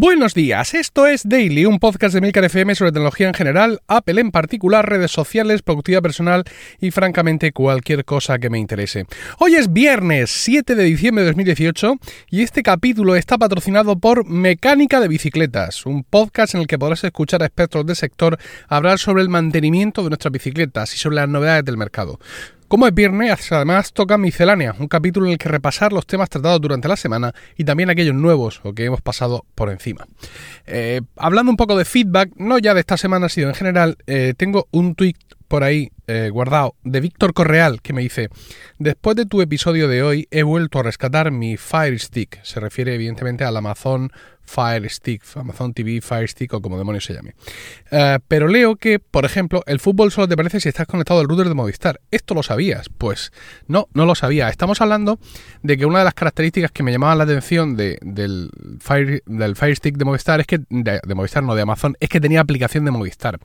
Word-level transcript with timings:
Buenos 0.00 0.32
días, 0.32 0.74
esto 0.74 1.08
es 1.08 1.28
Daily, 1.28 1.64
un 1.64 1.80
podcast 1.80 2.14
de 2.14 2.20
Milcar 2.20 2.44
FM 2.44 2.72
sobre 2.76 2.92
tecnología 2.92 3.26
en 3.26 3.34
general, 3.34 3.80
Apple 3.88 4.20
en 4.20 4.30
particular, 4.30 4.88
redes 4.88 5.10
sociales, 5.10 5.62
productividad 5.62 6.02
personal 6.02 6.44
y 6.80 6.92
francamente 6.92 7.50
cualquier 7.50 8.04
cosa 8.04 8.38
que 8.38 8.48
me 8.48 8.60
interese. 8.60 9.06
Hoy 9.40 9.56
es 9.56 9.72
viernes 9.72 10.30
7 10.30 10.76
de 10.76 10.84
diciembre 10.84 11.24
de 11.24 11.30
2018 11.30 11.96
y 12.30 12.42
este 12.42 12.62
capítulo 12.62 13.16
está 13.16 13.38
patrocinado 13.38 13.98
por 13.98 14.24
Mecánica 14.24 15.00
de 15.00 15.08
Bicicletas, 15.08 15.84
un 15.84 16.04
podcast 16.04 16.54
en 16.54 16.60
el 16.60 16.68
que 16.68 16.78
podrás 16.78 17.02
escuchar 17.02 17.42
a 17.42 17.46
expertos 17.46 17.84
del 17.84 17.96
sector 17.96 18.38
hablar 18.68 19.00
sobre 19.00 19.24
el 19.24 19.28
mantenimiento 19.28 20.04
de 20.04 20.10
nuestras 20.10 20.30
bicicletas 20.30 20.94
y 20.94 20.98
sobre 20.98 21.16
las 21.16 21.28
novedades 21.28 21.64
del 21.64 21.76
mercado. 21.76 22.20
Como 22.68 22.86
es 22.86 22.92
viernes, 22.92 23.50
además 23.50 23.94
toca 23.94 24.18
Miscelánea, 24.18 24.74
un 24.78 24.88
capítulo 24.88 25.24
en 25.24 25.32
el 25.32 25.38
que 25.38 25.48
repasar 25.48 25.90
los 25.90 26.06
temas 26.06 26.28
tratados 26.28 26.60
durante 26.60 26.86
la 26.86 26.96
semana 26.96 27.32
y 27.56 27.64
también 27.64 27.88
aquellos 27.88 28.14
nuevos 28.14 28.60
o 28.62 28.74
que 28.74 28.84
hemos 28.84 29.00
pasado 29.00 29.46
por 29.54 29.70
encima. 29.70 30.06
Eh, 30.66 31.00
hablando 31.16 31.50
un 31.50 31.56
poco 31.56 31.78
de 31.78 31.86
feedback, 31.86 32.32
no 32.36 32.58
ya 32.58 32.74
de 32.74 32.80
esta 32.80 32.98
semana, 32.98 33.30
sino 33.30 33.48
en 33.48 33.54
general, 33.54 33.96
eh, 34.06 34.34
tengo 34.36 34.68
un 34.70 34.94
tweet 34.94 35.16
por 35.48 35.64
ahí 35.64 35.90
eh, 36.08 36.28
guardado 36.30 36.74
de 36.84 37.00
Víctor 37.00 37.32
Correal 37.32 37.80
que 37.80 37.94
me 37.94 38.02
dice, 38.02 38.28
después 38.78 39.16
de 39.16 39.24
tu 39.24 39.40
episodio 39.40 39.88
de 39.88 40.02
hoy 40.02 40.28
he 40.30 40.42
vuelto 40.42 40.78
a 40.78 40.82
rescatar 40.82 41.30
mi 41.30 41.56
Fire 41.56 41.98
Stick. 41.98 42.38
Se 42.42 42.60
refiere 42.60 42.94
evidentemente 42.94 43.44
al 43.44 43.56
Amazon 43.56 44.12
Fire 44.48 44.88
Stick, 44.88 45.22
Amazon 45.36 45.74
TV 45.74 46.00
Fire 46.00 46.26
Stick 46.26 46.54
o 46.54 46.62
como 46.62 46.78
demonios 46.78 47.04
se 47.04 47.12
llame. 47.12 47.34
Eh, 47.90 48.18
pero 48.26 48.48
leo 48.48 48.76
que, 48.76 48.98
por 48.98 49.24
ejemplo, 49.24 49.62
el 49.66 49.78
fútbol 49.78 50.10
solo 50.10 50.26
te 50.26 50.36
parece 50.36 50.58
si 50.60 50.68
estás 50.68 50.86
conectado 50.86 51.20
al 51.20 51.28
router 51.28 51.48
de 51.48 51.54
Movistar. 51.54 52.00
¿Esto 52.10 52.34
lo 52.34 52.42
sabías? 52.42 52.88
Pues 52.88 53.30
no, 53.66 53.88
no 53.92 54.06
lo 54.06 54.14
sabía. 54.14 54.48
Estamos 54.48 54.80
hablando 54.80 55.18
de 55.62 55.76
que 55.76 55.84
una 55.84 55.98
de 55.98 56.06
las 56.06 56.14
características 56.14 56.72
que 56.72 56.82
me 56.82 56.90
llamaban 56.90 57.18
la 57.18 57.24
atención 57.24 57.76
del, 57.76 58.50
Fire, 58.80 59.22
del 59.26 59.54
Fire 59.54 59.76
Stick 59.76 59.96
de 59.96 60.04
Movistar 60.06 60.40
es 60.40 60.46
que, 60.46 60.60
de, 60.70 61.14
Movistar, 61.14 61.42
no 61.42 61.54
de 61.54 61.62
Amazon, 61.62 61.96
es 62.00 62.08
que 62.08 62.20
tenía 62.20 62.40
aplicación 62.40 62.86
de 62.86 62.90
Movistar. 62.90 63.38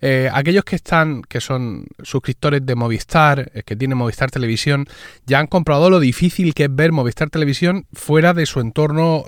Eh, 0.00 0.28
aquellos 0.32 0.64
que 0.64 0.76
están, 0.76 1.22
que 1.22 1.40
son 1.40 1.86
suscriptores 2.02 2.66
de 2.66 2.74
Movistar, 2.74 3.52
eh, 3.54 3.62
que 3.64 3.76
tienen 3.76 3.96
Movistar 3.96 4.30
Televisión, 4.30 4.86
ya 5.24 5.38
han 5.38 5.46
comprobado 5.46 5.88
lo 5.88 6.00
difícil 6.00 6.52
que 6.52 6.64
es 6.64 6.74
ver 6.74 6.90
Movistar 6.90 7.30
Televisión 7.30 7.86
fuera 7.92 8.34
de 8.34 8.44
su 8.44 8.60
entorno 8.60 9.24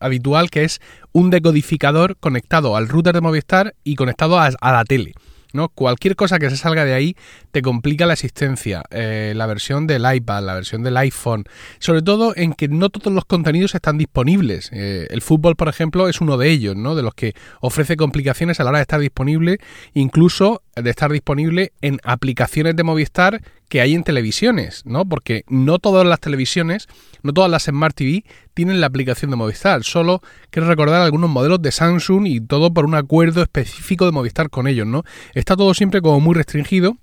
habitual, 0.00 0.50
que 0.50 0.64
es 0.64 0.71
un 1.12 1.30
decodificador 1.30 2.16
conectado 2.16 2.76
al 2.76 2.88
router 2.88 3.14
de 3.14 3.20
Movistar 3.20 3.74
y 3.84 3.96
conectado 3.96 4.38
a, 4.40 4.50
la 4.60 4.84
tele. 4.84 5.14
¿no? 5.52 5.68
Cualquier 5.68 6.16
cosa 6.16 6.38
que 6.38 6.48
se 6.48 6.56
salga 6.56 6.84
de 6.84 6.94
ahí 6.94 7.14
te 7.50 7.60
complica 7.60 8.06
la 8.06 8.14
existencia. 8.14 8.82
Eh, 8.90 9.34
la 9.36 9.46
versión 9.46 9.86
del 9.86 10.04
iPad, 10.10 10.42
la 10.44 10.54
versión 10.54 10.82
del 10.82 10.96
iPhone. 10.96 11.44
Sobre 11.78 12.00
todo 12.02 12.32
en 12.36 12.54
que 12.54 12.68
no 12.68 12.88
todos 12.88 13.12
los 13.12 13.26
contenidos 13.26 13.74
están 13.74 13.98
disponibles. 13.98 14.70
Eh, 14.72 15.06
el 15.10 15.20
fútbol, 15.20 15.56
por 15.56 15.68
ejemplo, 15.68 16.08
es 16.08 16.20
uno 16.20 16.38
de 16.38 16.50
ellos, 16.50 16.74
¿no? 16.74 16.94
De 16.94 17.02
los 17.02 17.14
que 17.14 17.34
ofrece 17.60 17.96
complicaciones 17.96 18.60
a 18.60 18.64
la 18.64 18.70
hora 18.70 18.78
de 18.78 18.82
estar 18.82 19.00
disponible, 19.00 19.58
incluso 19.92 20.62
de 20.76 20.90
estar 20.90 21.10
disponible 21.12 21.72
en 21.80 21.98
aplicaciones 22.04 22.76
de 22.76 22.82
Movistar 22.82 23.42
que 23.68 23.80
hay 23.80 23.94
en 23.94 24.04
televisiones, 24.04 24.82
¿no? 24.84 25.06
Porque 25.06 25.44
no 25.48 25.78
todas 25.78 26.06
las 26.06 26.20
televisiones, 26.20 26.88
no 27.22 27.32
todas 27.32 27.50
las 27.50 27.64
Smart 27.64 27.96
TV 27.96 28.24
tienen 28.54 28.80
la 28.80 28.86
aplicación 28.86 29.30
de 29.30 29.36
Movistar. 29.36 29.84
Solo 29.84 30.22
quiero 30.50 30.68
recordar 30.68 31.02
algunos 31.02 31.30
modelos 31.30 31.62
de 31.62 31.72
Samsung 31.72 32.26
y 32.26 32.40
todo 32.40 32.72
por 32.72 32.84
un 32.84 32.94
acuerdo 32.94 33.42
específico 33.42 34.04
de 34.04 34.12
Movistar 34.12 34.50
con 34.50 34.66
ellos, 34.66 34.86
¿no? 34.86 35.04
Está 35.34 35.56
todo 35.56 35.74
siempre 35.74 36.00
como 36.00 36.20
muy 36.20 36.34
restringido 36.34 36.96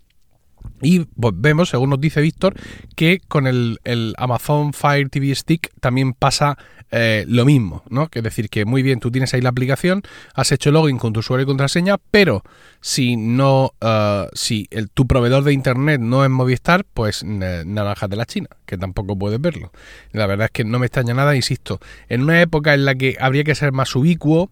y 0.82 1.00
pues, 1.00 1.34
vemos, 1.38 1.70
según 1.70 1.90
nos 1.90 2.00
dice 2.00 2.22
Víctor, 2.22 2.56
que 2.96 3.20
con 3.28 3.48
el, 3.48 3.80
Amazon 4.18 4.74
Fire 4.74 5.10
TV 5.10 5.34
Stick 5.36 5.72
también 5.80 6.14
pasa 6.14 6.58
eh, 6.92 7.26
lo 7.28 7.46
mismo, 7.46 7.84
¿no? 7.90 8.08
Que 8.08 8.20
es 8.20 8.24
decir, 8.24 8.50
que 8.50 8.66
muy 8.66 8.82
bien, 8.82 9.00
tú 9.00 9.12
tienes 9.12 9.34
ahí 9.34 9.42
la 9.42 9.50
aplicación, 9.50 10.02
has 10.34 10.52
hecho 10.52 10.72
login 10.72 10.98
con 10.98 11.14
tu 11.14 11.20
usuario 11.20 11.44
y 11.44 11.48
contraseña, 11.48 11.98
pero 12.12 12.44
si 12.82 13.18
no, 13.18 13.74
uh, 13.82 14.28
si 14.34 14.68
el, 14.72 14.90
tu 14.90 15.06
proveedor 15.06 15.44
de 15.44 15.54
internet 15.54 16.02
no 16.02 16.24
es 16.24 16.30
Movistar, 16.30 16.86
pues 16.94 17.24
naranjas 17.24 18.10
de 18.10 18.16
la 18.16 18.26
China, 18.26 18.48
que 18.66 18.78
tampoco 18.78 19.18
puedes 19.18 19.40
verlo. 19.40 19.72
La 20.14 20.26
verdad 20.26 20.46
es 20.46 20.52
que 20.52 20.64
no 20.64 20.80
me 20.80 20.88
extraña 20.88 21.14
nada, 21.14 21.36
insisto, 21.36 21.80
en 22.08 22.24
una 22.24 22.42
época 22.42 22.74
en 22.74 22.86
la 22.86 22.96
que 22.96 23.18
habría 23.20 23.44
que 23.44 23.56
ser 23.56 23.72
más 23.72 23.96
ubicuo, 23.96 24.50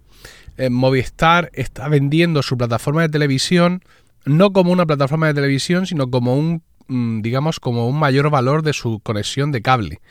eh, 0.58 0.70
Movistar 0.70 1.52
está 1.54 1.88
vendiendo 1.88 2.42
su 2.42 2.58
plataforma 2.58 3.04
de 3.04 3.10
televisión 3.10 3.84
no 4.28 4.54
como 4.54 4.72
una 4.72 4.86
plataforma 4.86 5.28
de 5.28 5.34
televisión, 5.34 5.86
sino 5.86 6.10
como 6.10 6.36
un, 6.36 6.64
mm, 6.88 7.22
digamos, 7.22 7.60
como 7.60 7.88
un 7.88 8.00
mayor 8.00 8.30
valor 8.30 8.62
de 8.62 8.74
su 8.74 9.00
conexión 9.00 9.52
de 9.52 9.62
cable. 9.62 10.02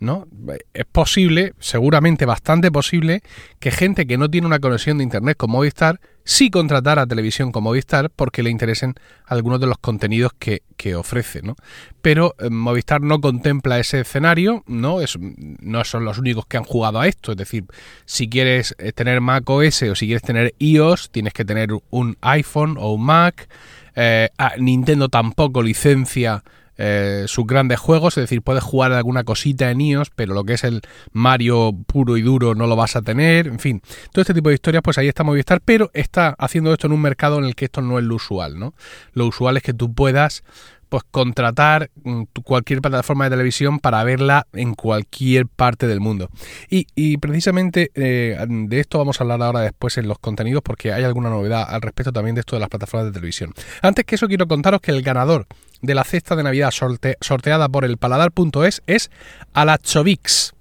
¿No? 0.00 0.26
Es 0.74 0.86
posible, 0.86 1.52
seguramente 1.60 2.24
bastante 2.26 2.72
posible, 2.72 3.22
que 3.58 3.70
gente 3.70 4.06
que 4.06 4.18
no 4.18 4.28
tiene 4.30 4.46
una 4.46 4.58
conexión 4.58 4.98
de 4.98 5.04
internet 5.04 5.36
con 5.36 5.50
Movistar 5.50 6.00
sí 6.24 6.50
contratara 6.50 7.06
televisión 7.06 7.52
con 7.52 7.64
Movistar 7.64 8.10
porque 8.10 8.42
le 8.42 8.50
interesen 8.50 8.94
algunos 9.26 9.60
de 9.60 9.66
los 9.66 9.78
contenidos 9.78 10.32
que, 10.38 10.62
ofrece, 10.94 11.42
¿no? 11.42 11.56
Pero 12.00 12.34
eh, 12.38 12.48
Movistar 12.50 13.02
no 13.02 13.20
contempla 13.20 13.78
ese 13.78 14.00
escenario, 14.00 14.64
¿no? 14.66 15.00
Es, 15.00 15.18
no 15.18 15.84
son 15.84 16.04
los 16.04 16.18
únicos 16.18 16.46
que 16.46 16.56
han 16.56 16.64
jugado 16.64 17.00
a 17.00 17.06
esto, 17.06 17.32
es 17.32 17.36
decir, 17.36 17.64
si 18.06 18.28
quieres 18.28 18.74
eh, 18.78 18.92
tener 18.92 19.20
Mac 19.20 19.48
OS 19.48 19.82
o 19.82 19.94
si 19.94 20.06
quieres 20.06 20.22
tener 20.22 20.54
iOS, 20.58 21.10
tienes 21.10 21.32
que 21.32 21.44
tener 21.44 21.70
un 21.90 22.16
iPhone 22.22 22.76
o 22.78 22.94
un 22.94 23.04
Mac. 23.04 23.48
Eh, 23.94 24.30
Nintendo 24.58 25.08
tampoco 25.08 25.62
licencia 25.62 26.44
eh, 26.82 27.24
sus 27.26 27.46
grandes 27.46 27.78
juegos, 27.78 28.16
es 28.16 28.22
decir, 28.22 28.40
puedes 28.40 28.64
jugar 28.64 28.92
alguna 28.92 29.22
cosita 29.22 29.70
en 29.70 29.82
iOS, 29.82 30.10
pero 30.16 30.32
lo 30.32 30.44
que 30.44 30.54
es 30.54 30.64
el 30.64 30.80
Mario 31.12 31.74
puro 31.86 32.16
y 32.16 32.22
duro 32.22 32.54
no 32.54 32.66
lo 32.66 32.74
vas 32.74 32.96
a 32.96 33.02
tener, 33.02 33.46
en 33.46 33.58
fin, 33.58 33.82
todo 34.12 34.22
este 34.22 34.32
tipo 34.32 34.48
de 34.48 34.54
historias, 34.54 34.82
pues 34.82 34.96
ahí 34.96 35.06
está 35.06 35.22
Movistar, 35.22 35.60
pero 35.62 35.90
está 35.92 36.34
haciendo 36.38 36.72
esto 36.72 36.86
en 36.86 36.94
un 36.94 37.02
mercado 37.02 37.38
en 37.38 37.44
el 37.44 37.54
que 37.54 37.66
esto 37.66 37.82
no 37.82 37.98
es 37.98 38.04
lo 38.06 38.14
usual, 38.14 38.58
¿no? 38.58 38.72
Lo 39.12 39.26
usual 39.26 39.58
es 39.58 39.62
que 39.62 39.74
tú 39.74 39.92
puedas 39.92 40.42
pues 40.88 41.04
contratar 41.10 41.90
mm, 42.02 42.24
cualquier 42.44 42.80
plataforma 42.80 43.24
de 43.24 43.30
televisión 43.30 43.78
para 43.78 44.02
verla 44.04 44.46
en 44.52 44.74
cualquier 44.74 45.46
parte 45.46 45.86
del 45.86 46.00
mundo. 46.00 46.28
Y, 46.68 47.16
precisamente 47.18 47.90
eh, 47.94 48.36
de 48.48 48.80
esto 48.80 48.98
vamos 48.98 49.20
a 49.20 49.24
hablar 49.24 49.42
ahora 49.42 49.60
después 49.60 49.98
en 49.98 50.08
los 50.08 50.18
contenidos 50.18 50.62
porque 50.62 50.92
hay 50.92 51.04
alguna 51.04 51.30
novedad 51.30 51.64
al 51.68 51.80
respecto 51.82 52.12
también 52.12 52.34
de 52.34 52.40
esto 52.40 52.56
de 52.56 52.60
las 52.60 52.68
plataformas 52.68 53.06
de 53.06 53.12
televisión. 53.12 53.52
Antes 53.82 54.04
que 54.04 54.16
eso 54.16 54.28
quiero 54.28 54.48
contaros 54.48 54.80
que 54.80 54.90
el 54.90 55.02
ganador 55.02 55.46
de 55.82 55.94
la 55.94 56.04
cesta 56.04 56.36
de 56.36 56.42
Navidad 56.42 56.72
sorteada 57.20 57.68
por 57.68 57.84
el 57.84 57.96
paladar.es 57.96 58.82
es 58.86 59.10
Alachovix 59.52 60.54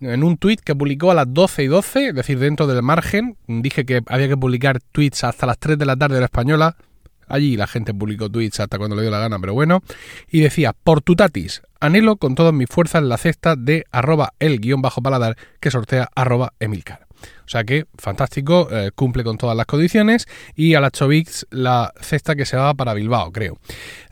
en 0.00 0.22
un 0.22 0.36
tweet 0.36 0.58
que 0.64 0.76
publicó 0.76 1.10
a 1.10 1.14
las 1.14 1.26
12 1.28 1.64
y 1.64 1.66
12, 1.66 2.08
es 2.08 2.14
decir, 2.14 2.38
dentro 2.38 2.66
del 2.66 2.82
margen, 2.82 3.36
dije 3.48 3.84
que 3.84 4.02
había 4.06 4.28
que 4.28 4.36
publicar 4.36 4.80
tweets 4.92 5.24
hasta 5.24 5.46
las 5.46 5.58
3 5.58 5.76
de 5.76 5.86
la 5.86 5.96
tarde 5.96 6.14
de 6.14 6.20
la 6.20 6.26
española, 6.26 6.76
Allí 7.28 7.56
la 7.56 7.66
gente 7.66 7.92
publicó 7.92 8.30
tweets 8.30 8.60
hasta 8.60 8.78
cuando 8.78 8.96
le 8.96 9.02
dio 9.02 9.10
la 9.10 9.18
gana, 9.18 9.38
pero 9.38 9.52
bueno. 9.54 9.82
Y 10.30 10.40
decía, 10.40 10.72
por 10.72 11.02
tutatis, 11.02 11.62
anhelo 11.78 12.16
con 12.16 12.34
todas 12.34 12.54
mis 12.54 12.68
fuerzas 12.68 13.02
la 13.02 13.18
cesta 13.18 13.54
de 13.54 13.84
arroba 13.90 14.32
el 14.38 14.60
guion 14.60 14.82
bajo 14.82 15.02
paladar 15.02 15.36
que 15.60 15.70
sortea 15.70 16.08
arroba 16.14 16.54
emilcar. 16.58 17.07
O 17.48 17.50
sea 17.50 17.64
que, 17.64 17.86
fantástico, 17.96 18.68
eh, 18.70 18.90
cumple 18.94 19.24
con 19.24 19.38
todas 19.38 19.56
las 19.56 19.64
condiciones 19.64 20.28
y 20.54 20.74
a 20.74 20.82
la 20.82 20.90
Chovix 20.90 21.46
la 21.48 21.94
cesta 21.98 22.36
que 22.36 22.44
se 22.44 22.58
va 22.58 22.74
para 22.74 22.92
Bilbao, 22.92 23.32
creo. 23.32 23.58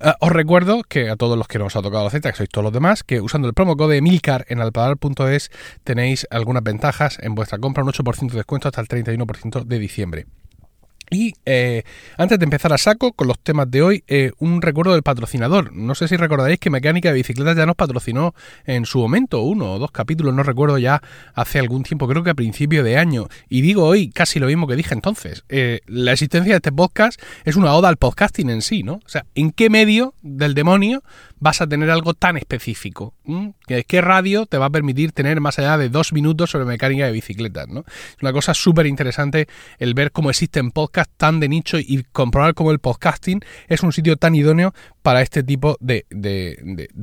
Eh, 0.01 0.11
os 0.21 0.33
recuerdo 0.33 0.81
que 0.89 1.11
a 1.11 1.17
todos 1.17 1.37
los 1.37 1.47
que 1.47 1.59
nos 1.59 1.77
ha 1.77 1.83
tocado 1.83 2.05
la 2.05 2.11
cesta, 2.11 2.31
que 2.31 2.39
sois 2.39 2.49
todos 2.49 2.65
los 2.65 2.73
demás, 2.73 3.05
que 3.05 3.21
usando 3.21 3.47
el 3.47 3.53
promo 3.53 3.77
code 3.77 3.99
Emilcar 3.99 4.47
en 4.49 4.63
alpaladar.es 4.63 5.51
tenéis 5.85 6.27
algunas 6.31 6.63
ventajas 6.63 7.19
en 7.21 7.35
vuestra 7.35 7.59
compra, 7.59 7.85
un 7.85 7.91
8% 7.91 8.31
de 8.31 8.37
descuento 8.39 8.69
hasta 8.69 8.81
el 8.81 8.89
31% 8.89 9.65
de 9.65 9.79
diciembre. 9.79 10.27
Y 11.11 11.34
eh, 11.44 11.84
antes 12.17 12.39
de 12.39 12.44
empezar 12.44 12.72
a 12.72 12.78
saco 12.78 13.12
con 13.12 13.28
los 13.28 13.39
temas 13.39 13.71
de 13.71 13.83
hoy, 13.83 14.04
eh, 14.09 14.33
un 14.39 14.60
recuerdo 14.60 14.92
del 14.92 15.03
patrocinador. 15.03 15.72
No 15.72 15.95
sé 15.95 16.09
si 16.09 16.16
recordaréis 16.16 16.59
que 16.59 16.71
Mecánica 16.71 17.10
de 17.10 17.15
Bicicletas 17.15 17.57
ya 17.57 17.65
nos 17.65 17.77
patrocinó 17.77 18.34
en 18.65 18.86
su 18.86 18.98
momento, 18.98 19.42
uno 19.42 19.75
o 19.75 19.78
dos 19.78 19.92
capítulos, 19.92 20.34
no 20.34 20.42
recuerdo 20.42 20.78
ya 20.78 21.01
hace 21.34 21.60
algún 21.60 21.84
tiempo, 21.84 22.09
creo 22.09 22.25
que 22.25 22.31
a 22.31 22.34
principio 22.34 22.83
de 22.83 22.98
año. 22.98 23.28
Y 23.48 23.60
digo 23.60 23.84
hoy 23.84 24.10
casi 24.10 24.41
lo 24.41 24.48
mismo 24.48 24.66
que 24.66 24.75
dije 24.75 24.95
entonces. 24.95 25.45
Eh, 25.48 25.81
la 25.86 26.13
existencia 26.13 26.53
de 26.53 26.57
este 26.57 26.72
podcast 26.72 27.21
es 27.45 27.54
una 27.57 27.72
oda 27.75 27.89
al 27.89 27.97
podcasting 27.97 28.51
en 28.51 28.63
sí, 28.63 28.83
¿no? 28.83 28.95
O 28.95 29.09
sea, 29.09 29.27
¿en 29.34 29.53
qué 29.53 29.71
medio 29.71 30.15
del 30.22 30.54
demonio 30.54 31.04
vas 31.38 31.60
a 31.60 31.66
tener 31.66 31.91
algo 31.91 32.15
tan 32.15 32.36
específico. 32.36 33.15
¿Qué 33.66 34.00
radio 34.00 34.47
te 34.47 34.59
va 34.59 34.66
a 34.66 34.71
permitir 34.71 35.12
tener 35.12 35.41
más 35.41 35.59
allá 35.59 35.77
de 35.78 35.88
dos 35.88 36.12
minutos 36.12 36.50
sobre 36.50 36.65
mecánica 36.65 37.06
de 37.06 37.12
bicicletas? 37.12 37.68
¿no? 37.68 37.80
Es 37.80 38.22
una 38.22 38.33
cosa 38.33 38.54
súper 38.54 38.86
interesante 38.86 39.47
el 39.78 39.94
ver 39.94 40.12
cómo 40.12 40.30
existen 40.30 40.71
podcasts 40.71 41.15
tan 41.16 41.41
de 41.41 41.48
nicho 41.48 41.78
y 41.78 42.04
comprobar 42.12 42.54
cómo 42.54 42.71
el 42.71 42.78
podcasting 42.78 43.41
es 43.68 43.83
un 43.83 43.92
sitio 43.92 44.16
tan 44.16 44.34
idóneo 44.34 44.74
para 45.07 45.23
este 45.23 45.45
tipo 45.45 45.77
de, 45.79 46.05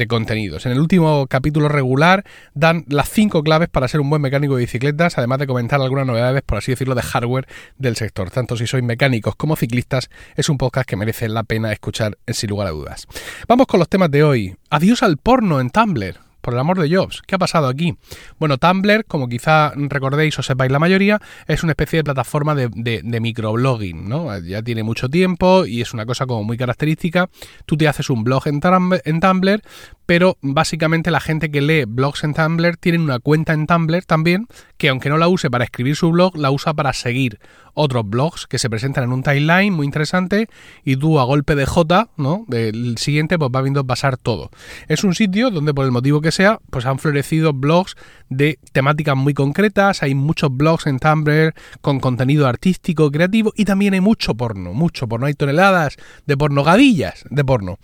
contenidos. 0.10 0.66
En 0.66 0.74
el 0.74 0.82
último 0.82 1.26
capítulo 1.28 1.70
regular 1.70 2.26
dan 2.54 2.84
las 2.90 3.08
cinco 3.10 3.44
claves 3.44 3.70
para 3.70 3.88
ser 3.88 4.02
un 4.02 4.10
buen 4.10 4.22
mecánico 4.22 4.58
de 4.58 4.64
bicicletas, 4.64 5.18
además 5.18 5.40
de 5.40 5.48
comentar 5.48 5.80
algunas 5.80 6.06
novedades, 6.06 6.42
por 6.42 6.58
así 6.58 6.74
decirlo, 6.74 6.96
de 6.96 7.02
hardware 7.02 7.48
del 7.78 7.96
sector. 7.96 8.30
Tanto 8.30 8.58
si 8.58 8.68
sois 8.68 8.84
mecánicos 8.84 9.38
como 9.38 9.56
ciclistas, 9.56 10.10
es 10.36 10.50
un 10.50 10.58
podcast 10.58 10.86
que 10.86 10.98
merece 10.98 11.30
la 11.30 11.44
pena 11.44 11.72
escuchar 11.72 12.18
sin 12.28 12.50
lugar 12.50 12.68
a 12.68 12.72
dudas. 12.72 13.08
Vamos 13.48 13.68
con 13.68 13.80
los 13.80 13.88
temas 13.88 14.12
de 14.12 14.22
hoy. 14.26 14.58
Adiós 14.70 15.02
al 15.02 15.16
porno 15.16 15.62
en 15.62 15.70
Tumblr. 15.70 16.23
Por 16.44 16.54
el 16.54 16.60
amor 16.60 16.80
de 16.80 16.94
Jobs. 16.94 17.24
¿Qué 17.25 17.36
ha 17.36 17.38
pasado 17.40 17.68
aquí? 17.68 17.98
Bueno, 18.38 18.57
Tumblr, 18.57 19.06
como 19.06 19.30
quizá 19.30 19.72
recordéis 19.75 20.38
o 20.38 20.44
sepáis 20.44 20.72
la 20.72 20.78
mayoría, 20.78 21.19
es 21.48 21.63
una 21.63 21.72
especie 21.72 21.98
de 21.98 22.04
plataforma 22.04 22.54
de, 22.54 23.19
microblogging, 23.22 24.10
¿no? 24.10 24.38
Ya 24.40 24.62
tiene 24.62 24.84
mucho 24.84 25.10
tiempo 25.10 25.66
y 25.66 25.81
es 25.81 25.94
una 25.94 26.06
cosa 26.06 26.25
como 26.25 26.44
muy 26.44 26.57
característica. 26.57 27.30
Tú 27.66 27.78
te 27.78 27.88
haces 27.88 28.10
un 28.10 28.25
blog 28.25 28.45
en, 28.48 28.60
en 29.06 29.19
Tumblr, 29.22 29.62
pero 30.06 30.38
básicamente 30.42 31.12
la 31.12 31.20
gente 31.20 31.52
que 31.52 31.62
lee 31.62 31.86
blogs 31.86 32.24
en 32.24 32.34
Tumblr 32.34 32.78
tiene 32.78 33.00
una 33.00 33.20
cuenta 33.20 33.54
en 33.54 33.68
Tumblr 33.68 34.04
también, 34.06 34.48
que 34.78 34.90
aunque 34.90 35.10
no 35.10 35.18
la 35.18 35.28
use 35.28 35.50
para 35.50 35.64
escribir 35.64 35.96
su 35.96 36.12
blog, 36.12 36.38
la 36.38 36.52
usa 36.52 36.74
para 36.74 36.94
seguir 36.94 37.40
otros 37.74 38.08
blogs 38.08 38.46
que 38.48 38.60
se 38.60 38.70
presentan 38.70 39.06
en 39.06 39.14
un 39.14 39.24
timeline 39.24 39.74
muy 39.74 39.86
interesante 39.86 40.48
y 40.84 40.96
tú 40.96 41.20
a 41.20 41.24
golpe 41.24 41.56
de 41.56 41.66
J, 41.66 42.10
¿no? 42.18 42.46
Del 42.48 42.98
siguiente, 42.98 43.40
pues 43.40 43.52
va 43.54 43.62
viendo 43.62 43.86
pasar 43.86 44.18
todo. 44.18 44.52
Es 44.88 45.04
un 45.04 45.16
sitio 45.16 45.50
donde 45.50 45.74
por 45.74 45.86
el 45.86 45.92
motivo 45.92 46.22
que 46.22 46.32
sea, 46.32 46.60
pues 46.70 46.86
han 46.86 47.00
florecido 47.00 47.54
blogs 47.54 47.96
de 48.30 48.60
temáticas 48.72 49.16
muy 49.16 49.34
concretas, 49.34 50.04
hay 50.04 50.16
muchos 50.16 50.56
blogs 50.56 50.88
en 50.88 51.00
Tumblr 51.00 51.54
con 51.82 52.00
contenido 52.00 52.48
artístico, 52.48 53.12
creativo 53.12 53.54
y 53.56 53.66
también 53.66 53.94
hay 53.94 54.02
mucho 54.02 54.36
porno, 54.36 54.74
mucho 54.74 55.08
porno, 55.08 55.26
hay 55.26 55.34
toneladas 55.34 55.98
de 56.26 56.38
porno, 56.38 56.64
gadillas 56.64 57.24
de 57.30 57.44
porno. 57.44 57.78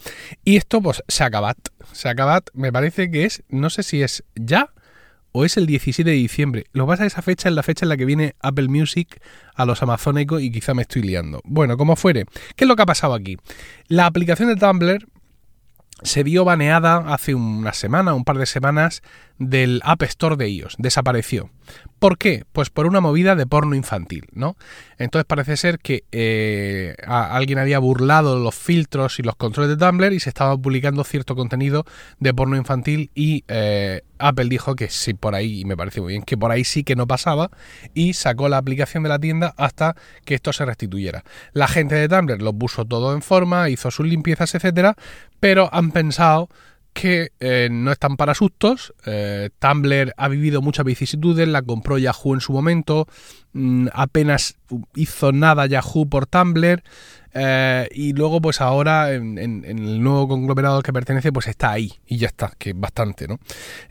Y 0.44 0.57
esto 0.57 0.81
pues 0.81 1.04
se 1.07 1.24
acaba, 1.24 1.56
se 1.91 2.09
acaba, 2.09 2.43
me 2.53 2.71
parece 2.71 3.11
que 3.11 3.25
es, 3.25 3.43
no 3.49 3.69
sé 3.69 3.83
si 3.83 4.01
es 4.01 4.23
ya 4.35 4.71
o 5.31 5.45
es 5.45 5.57
el 5.57 5.65
17 5.65 6.09
de 6.09 6.15
diciembre. 6.15 6.65
Lo 6.73 6.87
pasa 6.87 7.05
es 7.05 7.13
esa 7.13 7.21
fecha 7.21 7.49
es 7.49 7.55
la 7.55 7.63
fecha 7.63 7.85
en 7.85 7.89
la 7.89 7.97
que 7.97 8.05
viene 8.05 8.35
Apple 8.41 8.67
Music 8.67 9.21
a 9.55 9.65
los 9.65 9.83
amazónicos 9.83 10.41
y 10.41 10.51
quizá 10.51 10.73
me 10.73 10.81
estoy 10.81 11.03
liando. 11.03 11.41
Bueno, 11.43 11.77
como 11.77 11.95
fuere, 11.95 12.25
¿qué 12.55 12.65
es 12.65 12.67
lo 12.67 12.75
que 12.75 12.81
ha 12.81 12.87
pasado 12.87 13.13
aquí? 13.13 13.37
La 13.87 14.05
aplicación 14.05 14.49
de 14.49 14.55
Tumblr 14.55 15.07
se 16.01 16.23
vio 16.23 16.45
baneada 16.45 17.13
hace 17.13 17.35
una 17.35 17.73
semana, 17.73 18.13
un 18.13 18.23
par 18.23 18.37
de 18.37 18.45
semanas, 18.45 19.01
del 19.39 19.81
App 19.83 20.03
Store 20.03 20.36
de 20.36 20.50
iOS. 20.50 20.75
Desapareció. 20.77 21.50
¿Por 22.00 22.18
qué? 22.18 22.44
Pues 22.51 22.69
por 22.69 22.86
una 22.86 23.01
movida 23.01 23.36
de 23.36 23.45
porno 23.45 23.75
infantil, 23.75 24.25
¿no? 24.31 24.56
Entonces 24.97 25.25
parece 25.25 25.57
ser 25.57 25.80
que 25.80 26.03
eh, 26.12 26.95
alguien 27.06 27.57
había 27.59 27.80
burlado 27.80 28.39
los 28.39 28.56
filtros 28.56 29.19
y 29.19 29.24
los 29.24 29.36
controles 29.36 29.77
de 29.77 29.86
Tumblr 29.86 30.13
y 30.13 30.19
se 30.19 30.30
estaba 30.30 30.57
publicando 30.57 31.03
cierto 31.03 31.36
contenido 31.36 31.86
de 32.19 32.33
porno 32.33 32.56
infantil 32.56 33.12
y 33.15 33.44
eh, 33.47 34.01
Apple 34.18 34.47
dijo 34.50 34.75
que 34.75 34.89
sí, 34.89 35.13
por 35.13 35.36
ahí, 35.36 35.62
y 35.62 35.65
me 35.65 35.75
parece 35.75 36.01
muy 36.01 36.13
bien, 36.13 36.24
que 36.24 36.38
por 36.38 36.51
ahí 36.51 36.63
sí 36.63 36.83
que 36.83 36.95
no 36.95 37.06
pasaba 37.07 37.50
y 37.94 38.13
sacó 38.13 38.47
la 38.50 38.57
aplicación 38.57 39.03
de 39.03 39.09
la 39.09 39.19
tienda 39.19 39.53
hasta 39.57 39.95
que 40.25 40.35
esto 40.35 40.53
se 40.53 40.65
restituyera. 40.65 41.24
La 41.53 41.68
gente 41.68 41.95
de 41.95 42.07
Tumblr 42.07 42.42
lo 42.42 42.53
puso 42.53 42.85
todo 42.85 43.13
en 43.13 43.21
forma, 43.21 43.69
hizo 43.69 43.92
sus 43.92 44.06
limpiezas, 44.06 44.56
etcétera, 44.56 44.95
pero 45.39 45.69
han 45.74 45.92
pensado 45.92 46.50
que 46.99 47.31
eh, 47.39 47.69
no 47.71 47.93
están 47.93 48.17
para 48.17 48.33
sustos. 48.33 48.93
Eh, 49.05 49.49
Tumblr 49.59 50.13
ha 50.17 50.27
vivido 50.27 50.61
muchas 50.61 50.85
vicisitudes, 50.85 51.47
la 51.47 51.61
compró 51.61 51.97
Yahoo 51.97 52.33
en 52.33 52.41
su 52.41 52.51
momento, 52.51 53.07
apenas 53.93 54.57
hizo 54.95 55.31
nada 55.31 55.65
Yahoo 55.65 56.07
por 56.07 56.25
Tumblr, 56.25 56.83
eh, 57.33 57.87
y 57.91 58.13
luego, 58.13 58.41
pues 58.41 58.59
ahora, 58.59 59.13
en, 59.13 59.37
el 59.37 60.01
nuevo 60.01 60.27
conglomerado 60.27 60.77
al 60.77 60.83
que 60.83 60.91
pertenece, 60.91 61.31
pues 61.31 61.47
está 61.47 61.71
ahí. 61.71 61.93
Y 62.07 62.17
ya 62.17 62.27
está, 62.27 62.51
que 62.57 62.73
bastante, 62.73 63.27
¿no? 63.27 63.39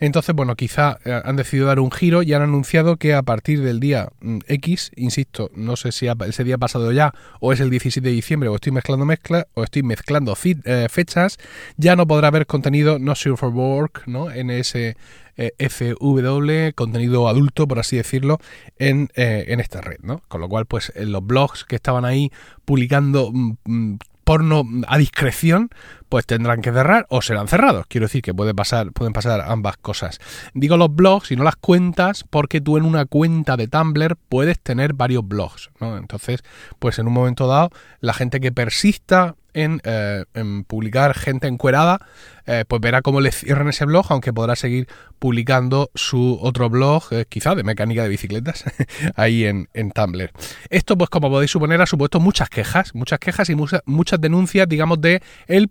Entonces, 0.00 0.34
bueno, 0.34 0.56
quizá 0.56 0.98
eh, 1.04 1.20
han 1.24 1.36
decidido 1.36 1.66
dar 1.66 1.78
un 1.78 1.90
giro 1.90 2.22
y 2.22 2.32
han 2.32 2.42
anunciado 2.42 2.96
que 2.96 3.14
a 3.14 3.22
partir 3.22 3.62
del 3.62 3.80
día 3.80 4.08
mm, 4.20 4.38
X, 4.46 4.90
insisto, 4.96 5.50
no 5.54 5.76
sé 5.76 5.92
si 5.92 6.08
ese 6.26 6.44
día 6.44 6.56
ha 6.56 6.58
pasado 6.58 6.90
ya, 6.92 7.14
o 7.40 7.52
es 7.52 7.60
el 7.60 7.70
17 7.70 8.06
de 8.06 8.14
diciembre, 8.14 8.48
o 8.48 8.56
estoy 8.56 8.72
mezclando 8.72 9.04
mezcla, 9.04 9.46
o 9.54 9.62
estoy 9.62 9.82
mezclando 9.82 10.36
eh, 10.64 10.86
fechas, 10.90 11.38
ya 11.76 11.94
no 11.96 12.06
podrá 12.06 12.28
haber 12.28 12.46
contenido 12.46 12.98
no 12.98 13.14
sure 13.14 13.36
for 13.36 13.50
work, 13.50 14.02
¿no? 14.06 14.30
En 14.30 14.50
ese 14.50 14.96
eh, 15.38 15.52
FW, 15.58 16.74
contenido 16.74 17.28
adulto, 17.28 17.66
por 17.66 17.78
así 17.78 17.96
decirlo, 17.96 18.38
en, 18.78 19.08
eh, 19.14 19.46
en 19.48 19.60
esta 19.60 19.80
red, 19.80 19.98
¿no? 20.02 20.20
Con 20.28 20.40
lo 20.40 20.48
cual, 20.48 20.66
pues 20.66 20.92
en 20.94 21.12
los 21.12 21.24
blogs 21.26 21.64
que 21.64 21.76
estaban 21.76 22.04
ahí 22.04 22.30
publicando 22.64 23.30
mm, 23.32 23.56
mm, 23.64 23.98
porno 24.24 24.64
a 24.88 24.98
discreción, 24.98 25.70
pues 26.08 26.26
tendrán 26.26 26.62
que 26.62 26.72
cerrar 26.72 27.06
o 27.08 27.22
serán 27.22 27.48
cerrados. 27.48 27.86
Quiero 27.88 28.06
decir 28.06 28.22
que 28.22 28.34
puede 28.34 28.54
pasar, 28.54 28.92
pueden 28.92 29.12
pasar 29.12 29.40
ambas 29.40 29.76
cosas. 29.76 30.18
Digo 30.54 30.76
los 30.76 30.94
blogs 30.94 31.30
y 31.30 31.36
no 31.36 31.44
las 31.44 31.56
cuentas 31.56 32.24
porque 32.28 32.60
tú 32.60 32.76
en 32.76 32.84
una 32.84 33.04
cuenta 33.06 33.56
de 33.56 33.68
Tumblr 33.68 34.16
puedes 34.28 34.58
tener 34.60 34.94
varios 34.94 35.26
blogs, 35.26 35.70
¿no? 35.80 35.96
Entonces, 35.96 36.42
pues 36.78 36.98
en 36.98 37.06
un 37.06 37.12
momento 37.12 37.46
dado, 37.46 37.70
la 38.00 38.14
gente 38.14 38.40
que 38.40 38.52
persista 38.52 39.36
en, 39.54 39.80
eh, 39.84 40.24
en 40.34 40.64
publicar 40.64 41.14
gente 41.14 41.48
encuerada, 41.48 42.00
eh, 42.46 42.64
pues 42.66 42.80
verá 42.80 43.02
cómo 43.02 43.20
le 43.20 43.32
cierran 43.32 43.68
ese 43.68 43.84
blog, 43.84 44.06
aunque 44.10 44.32
podrá 44.32 44.56
seguir 44.56 44.88
publicando 45.18 45.90
su 45.94 46.38
otro 46.40 46.70
blog, 46.70 47.02
eh, 47.10 47.24
quizá 47.28 47.54
de 47.54 47.64
mecánica 47.64 48.02
de 48.02 48.08
bicicletas, 48.08 48.64
ahí 49.16 49.44
en, 49.44 49.68
en, 49.74 49.90
Tumblr. 49.90 50.30
Esto, 50.70 50.96
pues 50.96 51.10
como 51.10 51.28
podéis 51.28 51.50
suponer, 51.50 51.80
ha 51.82 51.86
supuesto 51.86 52.20
muchas 52.20 52.48
quejas, 52.48 52.94
muchas 52.94 53.18
quejas 53.18 53.50
y 53.50 53.56
muchas 53.56 54.20
denuncias, 54.20 54.68
digamos, 54.68 55.00
de 55.00 55.22
el 55.46 55.68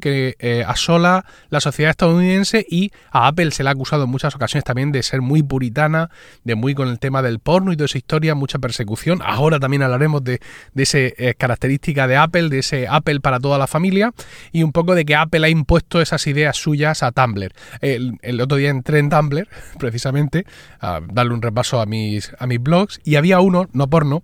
que 0.00 0.36
eh, 0.38 0.64
asola 0.66 1.24
la 1.50 1.60
sociedad 1.60 1.90
estadounidense 1.90 2.64
y 2.68 2.90
a 3.10 3.26
Apple 3.26 3.50
se 3.50 3.62
le 3.62 3.68
ha 3.70 3.72
acusado 3.72 4.04
en 4.04 4.10
muchas 4.10 4.34
ocasiones 4.34 4.64
también 4.64 4.92
de 4.92 5.02
ser 5.02 5.22
muy 5.22 5.42
puritana, 5.42 6.10
de 6.44 6.54
muy 6.54 6.74
con 6.74 6.88
el 6.88 6.98
tema 6.98 7.22
del 7.22 7.38
porno 7.38 7.72
y 7.72 7.76
toda 7.76 7.86
esa 7.86 7.98
historia, 7.98 8.34
mucha 8.34 8.58
persecución. 8.58 9.20
Ahora 9.24 9.58
también 9.60 9.82
hablaremos 9.82 10.22
de, 10.24 10.40
de 10.72 10.82
esa 10.82 10.98
característica 11.38 12.06
de 12.06 12.16
Apple, 12.16 12.48
de 12.48 12.58
ese 12.58 12.86
Apple 12.88 13.20
para 13.20 13.40
toda 13.40 13.58
la 13.58 13.66
familia 13.66 14.12
y 14.52 14.62
un 14.62 14.72
poco 14.72 14.94
de 14.94 15.04
que 15.04 15.14
Apple 15.14 15.44
ha 15.44 15.48
impuesto 15.48 16.00
esas 16.00 16.26
ideas 16.26 16.56
suyas 16.56 17.02
a 17.02 17.12
Tumblr. 17.12 17.52
El, 17.80 18.40
otro 18.40 18.56
día 18.56 18.70
entré 18.70 18.98
en 18.98 19.10
Tumblr, 19.10 19.48
precisamente, 19.78 20.44
a 20.80 21.00
darle 21.00 21.34
un 21.34 21.42
repaso 21.42 21.80
a 21.80 21.86
mis, 21.86 22.32
a 22.38 22.46
mis 22.46 22.60
blogs, 22.60 23.00
y 23.04 23.16
había 23.16 23.40
uno, 23.40 23.68
no 23.72 23.88
porno, 23.88 24.22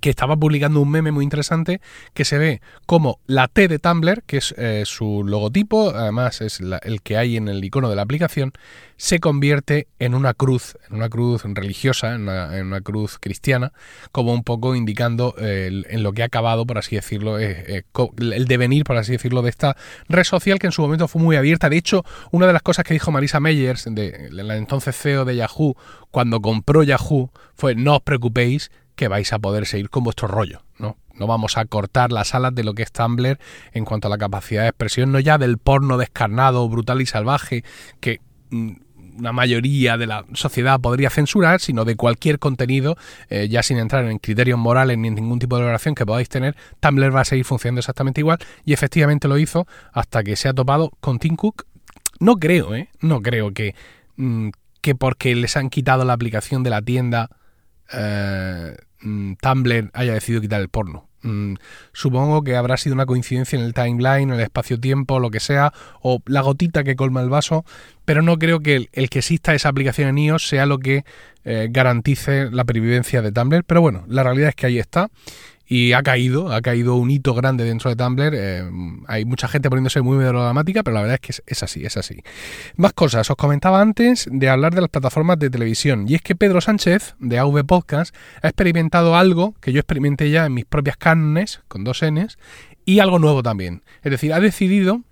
que 0.00 0.10
estaba 0.10 0.36
publicando 0.36 0.80
un 0.80 0.90
meme 0.90 1.12
muy 1.12 1.24
interesante 1.24 1.80
que 2.12 2.24
se 2.24 2.38
ve 2.38 2.60
como 2.86 3.20
la 3.26 3.48
T 3.48 3.68
de 3.68 3.78
Tumblr, 3.78 4.22
que 4.24 4.38
es 4.38 4.54
eh, 4.56 4.82
su 4.86 5.24
logotipo, 5.24 5.90
además 5.90 6.40
es 6.40 6.60
el 6.60 7.02
que 7.02 7.16
hay 7.16 7.36
en 7.36 7.48
el 7.48 7.64
icono 7.64 7.88
de 7.88 7.96
la 7.96 8.02
aplicación, 8.02 8.52
se 8.96 9.18
convierte 9.18 9.88
en 9.98 10.14
una 10.14 10.34
cruz, 10.34 10.76
en 10.88 10.96
una 10.96 11.08
cruz 11.08 11.42
religiosa, 11.44 12.14
en 12.14 12.28
una, 12.28 12.80
cruz 12.80 13.18
cristiana, 13.18 13.72
como 14.12 14.32
un 14.32 14.44
poco 14.44 14.74
indicando 14.74 15.34
en 15.38 16.02
lo 16.02 16.12
que 16.12 16.22
ha 16.22 16.26
acabado, 16.26 16.66
por 16.66 16.78
así 16.78 16.96
decirlo, 16.96 17.38
eh, 17.38 17.64
eh, 17.68 17.82
el 18.20 18.44
devenir, 18.46 18.84
por 18.84 18.96
así 18.96 19.12
decirlo, 19.12 19.42
de 19.42 19.50
esta 19.50 19.76
red 20.08 20.24
social 20.24 20.58
que 20.58 20.66
en 20.66 20.72
su 20.72 20.82
momento 20.82 21.08
fue 21.08 21.20
muy 21.20 21.36
abierta. 21.36 21.68
De 21.68 21.76
hecho, 21.76 22.04
una 22.30 22.46
de 22.46 22.52
las 22.52 22.62
cosas 22.62 22.84
que 22.84 22.94
dijo 22.94 23.10
Marisa 23.10 23.40
Meyers, 23.40 23.86
de, 23.90 24.28
la 24.30 24.56
entonces 24.56 24.96
CEO 24.96 25.24
de 25.24 25.36
Yahoo, 25.36 25.76
cuando 26.10 26.40
compró 26.40 26.82
Yahoo, 26.82 27.30
fue 27.54 27.74
no 27.74 27.96
os 27.96 28.02
preocupéis, 28.02 28.70
que 28.96 29.08
vais 29.08 29.32
a 29.32 29.38
poder 29.38 29.66
seguir 29.66 29.90
con 29.90 30.04
vuestro 30.04 30.28
rollo, 30.28 30.62
¿no? 30.78 30.96
No 31.14 31.26
vamos 31.26 31.56
a 31.56 31.64
cortar 31.64 32.12
las 32.12 32.34
alas 32.34 32.54
de 32.54 32.64
lo 32.64 32.74
que 32.74 32.82
es 32.82 32.92
Tumblr 32.92 33.38
en 33.72 33.84
cuanto 33.84 34.08
a 34.08 34.10
la 34.10 34.18
capacidad 34.18 34.62
de 34.62 34.68
expresión, 34.68 35.12
no 35.12 35.20
ya 35.20 35.38
del 35.38 35.58
porno 35.58 35.96
descarnado, 35.96 36.68
brutal 36.68 37.00
y 37.00 37.06
salvaje, 37.06 37.64
que 38.00 38.20
mm, 38.50 38.72
una 39.18 39.32
mayoría 39.32 39.96
de 39.96 40.06
la 40.06 40.24
sociedad 40.34 40.80
podría 40.80 41.10
censurar, 41.10 41.60
sino 41.60 41.84
de 41.84 41.96
cualquier 41.96 42.38
contenido, 42.38 42.96
eh, 43.28 43.48
ya 43.48 43.62
sin 43.62 43.78
entrar 43.78 44.04
en 44.06 44.18
criterios 44.18 44.58
morales 44.58 44.98
ni 44.98 45.08
en 45.08 45.14
ningún 45.14 45.38
tipo 45.38 45.56
de 45.56 45.62
valoración 45.62 45.94
que 45.94 46.04
podáis 46.04 46.28
tener, 46.28 46.56
Tumblr 46.80 47.14
va 47.14 47.20
a 47.20 47.24
seguir 47.24 47.44
funcionando 47.44 47.78
exactamente 47.78 48.20
igual 48.20 48.38
y 48.64 48.72
efectivamente 48.72 49.28
lo 49.28 49.38
hizo 49.38 49.66
hasta 49.92 50.24
que 50.24 50.36
se 50.36 50.48
ha 50.48 50.52
topado 50.52 50.90
con 51.00 51.18
Tim 51.18 51.36
Cook. 51.36 51.66
No 52.18 52.36
creo, 52.36 52.74
¿eh? 52.74 52.88
No 53.00 53.22
creo 53.22 53.52
que, 53.52 53.74
mm, 54.16 54.48
que 54.80 54.94
porque 54.94 55.34
les 55.34 55.56
han 55.56 55.70
quitado 55.70 56.04
la 56.04 56.12
aplicación 56.12 56.62
de 56.62 56.70
la 56.70 56.82
tienda 56.82 57.30
eh, 57.92 58.76
mm, 59.00 59.34
Tumblr 59.40 59.90
haya 59.92 60.14
decidido 60.14 60.40
quitar 60.40 60.60
el 60.60 60.68
porno. 60.68 61.08
Mm, 61.22 61.54
supongo 61.94 62.42
que 62.44 62.54
habrá 62.54 62.76
sido 62.76 62.94
una 62.94 63.06
coincidencia 63.06 63.58
en 63.58 63.64
el 63.64 63.72
timeline, 63.72 64.28
en 64.28 64.34
el 64.34 64.40
espacio-tiempo, 64.40 65.20
lo 65.20 65.30
que 65.30 65.40
sea, 65.40 65.72
o 66.02 66.20
la 66.26 66.42
gotita 66.42 66.84
que 66.84 66.96
colma 66.96 67.22
el 67.22 67.30
vaso, 67.30 67.64
pero 68.04 68.20
no 68.20 68.38
creo 68.38 68.60
que 68.60 68.88
el, 68.92 69.08
que 69.08 69.20
exista 69.20 69.54
esa 69.54 69.70
aplicación 69.70 70.08
en 70.10 70.18
iOS 70.18 70.46
sea 70.46 70.66
lo 70.66 70.78
que 70.78 71.04
eh, 71.44 71.68
garantice 71.70 72.50
la 72.50 72.64
pervivencia 72.64 73.22
de 73.22 73.32
Tumblr. 73.32 73.64
Pero 73.64 73.80
bueno, 73.80 74.04
la 74.06 74.22
realidad 74.22 74.50
es 74.50 74.54
que 74.54 74.66
ahí 74.66 74.78
está 74.78 75.08
y 75.66 75.92
ha 75.92 76.02
caído, 76.02 76.52
ha 76.52 76.60
caído 76.60 76.96
un 76.96 77.10
hito 77.10 77.34
grande 77.34 77.64
dentro 77.64 77.90
de 77.90 77.96
Tumblr. 77.96 78.34
Eh, 78.34 78.70
hay 79.06 79.24
mucha 79.24 79.48
gente 79.48 79.70
poniéndose 79.70 80.02
muy 80.02 80.16
melodramática, 80.16 80.82
pero 80.82 80.94
la 80.94 81.00
verdad 81.02 81.14
es 81.14 81.20
que 81.20 81.42
es, 81.46 81.62
así, 81.62 81.84
es 81.84 81.96
así. 81.96 82.22
Más 82.76 82.92
cosas, 82.92 83.30
os 83.30 83.36
comentaba 83.36 83.80
antes 83.80 84.28
de 84.30 84.48
hablar 84.48 84.74
de 84.74 84.82
las 84.82 84.90
plataformas 84.90 85.38
de 85.38 85.50
televisión, 85.50 86.04
y 86.08 86.14
es 86.14 86.22
que 86.22 86.34
Pedro 86.34 86.60
Sánchez, 86.60 87.14
de 87.18 87.38
AV 87.38 87.64
Podcast, 87.64 88.14
ha 88.42 88.48
experimentado 88.48 89.16
algo 89.16 89.54
que 89.60 89.72
yo 89.72 89.80
experimenté 89.80 90.30
ya 90.30 90.46
en 90.46 90.54
mis 90.54 90.64
propias 90.64 90.96
carnes, 90.96 91.60
con 91.68 91.84
dos 91.84 92.02
Ns, 92.02 92.38
y 92.84 92.98
algo 92.98 93.18
nuevo 93.18 93.42
también. 93.42 93.82
Es 94.02 94.10
decir, 94.10 94.32
ha 94.32 94.40
decidido 94.40 95.02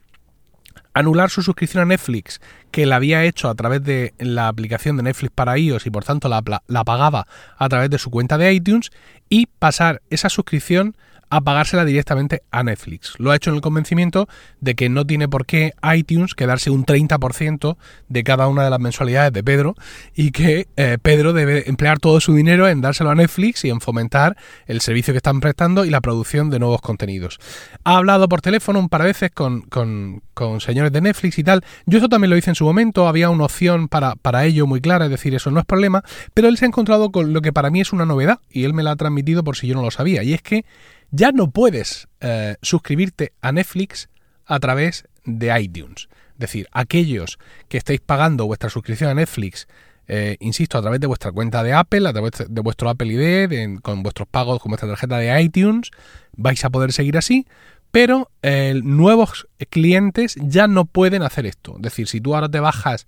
anular 0.95 1.31
su 1.31 1.43
suscripción 1.43 1.83
a 1.83 1.87
Netflix, 1.87 2.41
que 2.71 2.87
la 2.87 2.97
había 2.97 3.25
hecho 3.25 3.49
a 3.49 3.55
través 3.55 3.83
de 3.83 4.15
la 4.19 4.49
aplicación 4.49 4.97
de 4.97 5.05
Netflix 5.05 5.33
para 5.35 5.59
iOS 5.59 5.87
y 5.87 5.91
por 5.91 6.05
tanto 6.05 6.29
la, 6.29 6.43
pagaba 6.85 7.27
a 7.57 7.69
través 7.69 7.91
de 7.91 7.99
su 7.99 8.11
cuenta 8.11 8.39
de 8.39 8.53
iTunes, 8.53 8.91
y 9.29 9.47
pasar 9.47 10.03
esa 10.11 10.29
suscripción 10.29 10.97
a 11.33 11.41
pagársela 11.41 11.87
directamente 11.87 12.43
a 12.51 12.63
Netflix. 12.63 13.15
Lo 13.17 13.31
ha 13.31 13.37
hecho 13.37 13.49
en 13.49 13.57
el 13.57 13.63
convencimiento 13.63 14.29
de 14.61 14.75
que 14.75 14.91
no 14.91 15.07
tiene 15.07 15.29
por 15.29 15.47
qué 15.47 15.73
iTunes 15.95 16.35
quedarse 16.35 16.69
un 16.69 16.85
30% 16.85 17.79
de 18.11 18.23
cada 18.23 18.49
una 18.49 18.65
de 18.65 18.69
las 18.69 18.79
mensualidades 18.79 19.33
de 19.33 19.43
Pedro 19.43 19.75
y 20.15 20.31
que 20.31 20.69
eh, 20.77 20.99
Pedro 21.01 21.33
debe 21.33 21.71
emplear 21.71 22.01
todo 22.01 22.21
su 22.21 22.35
dinero 22.35 22.69
en 22.69 22.83
dárselo 22.83 23.09
a 23.09 23.15
Netflix 23.15 23.65
y 23.65 23.71
en 23.71 23.81
fomentar 23.81 24.37
el 24.67 24.83
servicio 24.83 25.15
que 25.15 25.17
están 25.17 25.41
prestando 25.41 25.87
y 25.87 25.91
la 25.91 26.03
producción 26.03 26.51
de 26.51 26.59
nuevos 26.59 26.83
contenidos. 26.83 27.39
Ha 27.83 27.97
hablado 27.97 28.29
por 28.29 28.43
teléfono 28.43 28.79
un 28.79 28.91
par 28.91 29.01
de 29.01 29.07
veces 29.07 29.31
con, 29.31 30.21
señores 30.61 30.93
de 30.93 31.01
Netflix 31.01 31.39
y 31.39 31.45
tal. 31.45 31.65
Yo 31.87 31.97
eso 31.97 32.11
también 32.11 32.29
lo 32.29 32.37
hice 32.37 32.51
en 32.51 32.57
su 32.57 32.67
momento, 32.67 33.09
había 33.09 33.31
una 33.31 33.45
opción 33.45 33.89
para, 33.89 34.17
para 34.17 34.45
ello 34.45 34.67
muy 34.67 34.83
clara, 34.83 35.07
es 35.07 35.11
decir, 35.11 35.35
eso 35.35 35.51
no 35.51 35.61
es 35.61 35.65
problema, 35.65 36.05
pero 36.35 36.49
él 36.49 36.59
se 36.59 36.67
ha 36.67 36.69
encontrado 36.69 37.11
con 37.11 37.33
lo 37.33 37.41
que 37.41 37.55
para 37.55 37.71
mí 37.71 37.81
es 37.81 37.95
una 37.95 38.05
novedad 38.05 38.41
y 38.51 38.65
él 38.65 38.75
me 38.75 38.83
la 38.83 38.91
ha 38.91 38.97
transmitido 38.97 39.43
por 39.43 39.57
si 39.57 39.67
yo 39.67 39.75
no 39.75 39.81
lo 39.81 39.91
sabía, 39.91 40.23
y 40.25 40.35
es 40.35 40.43
que 40.43 40.67
ya 41.13 41.31
no 41.31 41.51
puedes 41.51 42.09
eh, 42.21 42.57
suscribirte 42.63 43.33
a 43.41 43.53
Netflix 43.53 44.09
a 44.47 44.59
través 44.59 45.05
de 45.25 45.57
iTunes. 45.61 46.09
Es 46.33 46.39
decir, 46.39 46.69
aquellos 46.73 47.39
que 47.69 47.79
estéis 47.79 48.01
pagando 48.01 48.47
vuestra 48.47 48.71
suscripción 48.71 49.11
a 49.11 49.15
Netflix, 49.15 49.69
eh, 50.09 50.37
insisto, 50.41 50.79
a 50.79 50.81
través 50.81 50.99
de 51.01 51.07
vuestra 51.07 51.31
cuenta 51.31 51.63
de 51.63 51.75
Apple, 51.75 52.09
a 52.09 52.13
través 52.13 52.33
de 52.49 52.61
vuestro 52.63 52.89
Apple 52.89 53.13
ID, 53.13 53.79
con 53.81 54.03
vuestros 54.03 54.27
pagos 54.27 54.61
con 54.61 54.71
vuestra 54.71 54.89
tarjeta 54.89 55.19
de 55.19 55.41
iTunes, 55.41 55.91
vais 56.33 56.65
a 56.65 56.71
poder 56.71 56.93
seguir 56.93 57.17
así, 57.19 57.47
pero 57.91 58.31
eh, 58.41 58.81
nuevos 58.83 59.47
clientes 59.69 60.37
ya 60.41 60.67
no 60.67 60.87
pueden 60.87 61.23
hacer 61.23 61.45
esto. 61.45 61.77
Es 61.77 61.83
decir, 61.83 62.09
si 62.09 62.23
tú 62.23 62.35
ahora 62.35 62.49
te 62.49 62.59
bajas, 62.59 63.07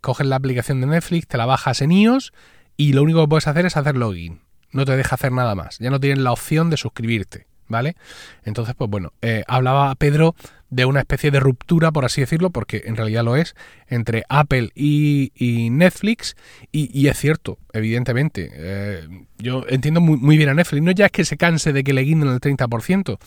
coges 0.00 0.28
la 0.28 0.36
aplicación 0.36 0.80
de 0.80 0.86
Netflix, 0.86 1.26
te 1.26 1.36
la 1.36 1.46
bajas 1.46 1.82
en 1.82 1.90
iOS 1.90 2.32
y 2.76 2.92
lo 2.92 3.02
único 3.02 3.22
que 3.22 3.28
puedes 3.28 3.48
hacer 3.48 3.66
es 3.66 3.76
hacer 3.76 3.96
login 3.96 4.43
no 4.74 4.84
te 4.84 4.96
deja 4.96 5.14
hacer 5.14 5.32
nada 5.32 5.54
más. 5.54 5.78
Ya 5.78 5.90
no 5.90 6.00
tienes 6.00 6.18
la 6.18 6.32
opción 6.32 6.68
de 6.68 6.76
suscribirte, 6.76 7.46
¿vale? 7.68 7.96
Entonces, 8.44 8.74
pues 8.76 8.90
bueno, 8.90 9.12
eh, 9.22 9.44
hablaba 9.46 9.94
Pedro 9.94 10.34
de 10.68 10.84
una 10.84 11.00
especie 11.00 11.30
de 11.30 11.38
ruptura, 11.38 11.92
por 11.92 12.04
así 12.04 12.20
decirlo, 12.20 12.50
porque 12.50 12.82
en 12.86 12.96
realidad 12.96 13.22
lo 13.22 13.36
es, 13.36 13.54
entre 13.86 14.24
Apple 14.28 14.70
y, 14.74 15.30
Netflix, 15.70 16.34
y, 16.72 17.06
es 17.06 17.16
cierto, 17.16 17.58
evidentemente. 17.72 18.50
Eh, 18.52 19.08
yo 19.38 19.64
entiendo 19.68 20.00
muy, 20.00 20.36
bien 20.36 20.48
a 20.48 20.54
Netflix, 20.54 20.82
no 20.82 20.90
ya 20.90 21.06
es 21.06 21.12
que 21.12 21.24
se 21.24 21.36
canse 21.36 21.72
de 21.72 21.84
que 21.84 21.92
le 21.92 22.02
guinden 22.02 22.30
el 22.30 22.40
30%, 22.40 23.18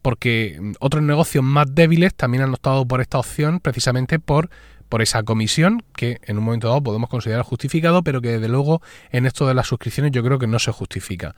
porque 0.00 0.58
otros 0.80 1.02
negocios 1.02 1.44
más 1.44 1.74
débiles 1.74 2.14
también 2.14 2.44
han 2.44 2.54
optado 2.54 2.86
por 2.88 3.02
esta 3.02 3.18
opción 3.18 3.60
precisamente 3.60 4.18
por 4.18 4.48
por 4.88 5.02
esa 5.02 5.22
comisión 5.22 5.82
que 5.94 6.18
en 6.24 6.38
un 6.38 6.44
momento 6.44 6.68
dado 6.68 6.82
podemos 6.82 7.08
considerar 7.08 7.44
justificado, 7.44 8.02
pero 8.02 8.20
que 8.20 8.32
desde 8.32 8.48
luego 8.48 8.82
en 9.10 9.26
esto 9.26 9.46
de 9.46 9.54
las 9.54 9.66
suscripciones 9.66 10.12
yo 10.12 10.22
creo 10.22 10.38
que 10.38 10.46
no 10.46 10.58
se 10.58 10.72
justifica. 10.72 11.34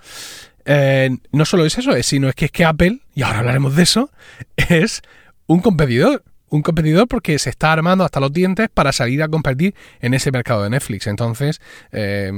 Eh, 0.64 1.10
no 1.32 1.44
solo 1.44 1.64
es 1.64 1.78
eso, 1.78 1.92
sino 2.02 2.28
es 2.28 2.34
que 2.34 2.46
es 2.46 2.50
que 2.50 2.64
Apple, 2.64 3.00
y 3.14 3.22
ahora 3.22 3.40
hablaremos 3.40 3.74
de 3.76 3.82
eso, 3.82 4.10
es 4.56 5.02
un 5.46 5.60
competidor 5.60 6.22
un 6.50 6.62
competidor 6.62 7.08
porque 7.08 7.38
se 7.38 7.50
está 7.50 7.72
armando 7.72 8.04
hasta 8.04 8.20
los 8.20 8.32
dientes 8.32 8.68
para 8.72 8.92
salir 8.92 9.22
a 9.22 9.28
competir 9.28 9.74
en 10.00 10.14
ese 10.14 10.30
mercado 10.30 10.62
de 10.62 10.70
Netflix. 10.70 11.06
Entonces, 11.06 11.60
eh, 11.92 12.30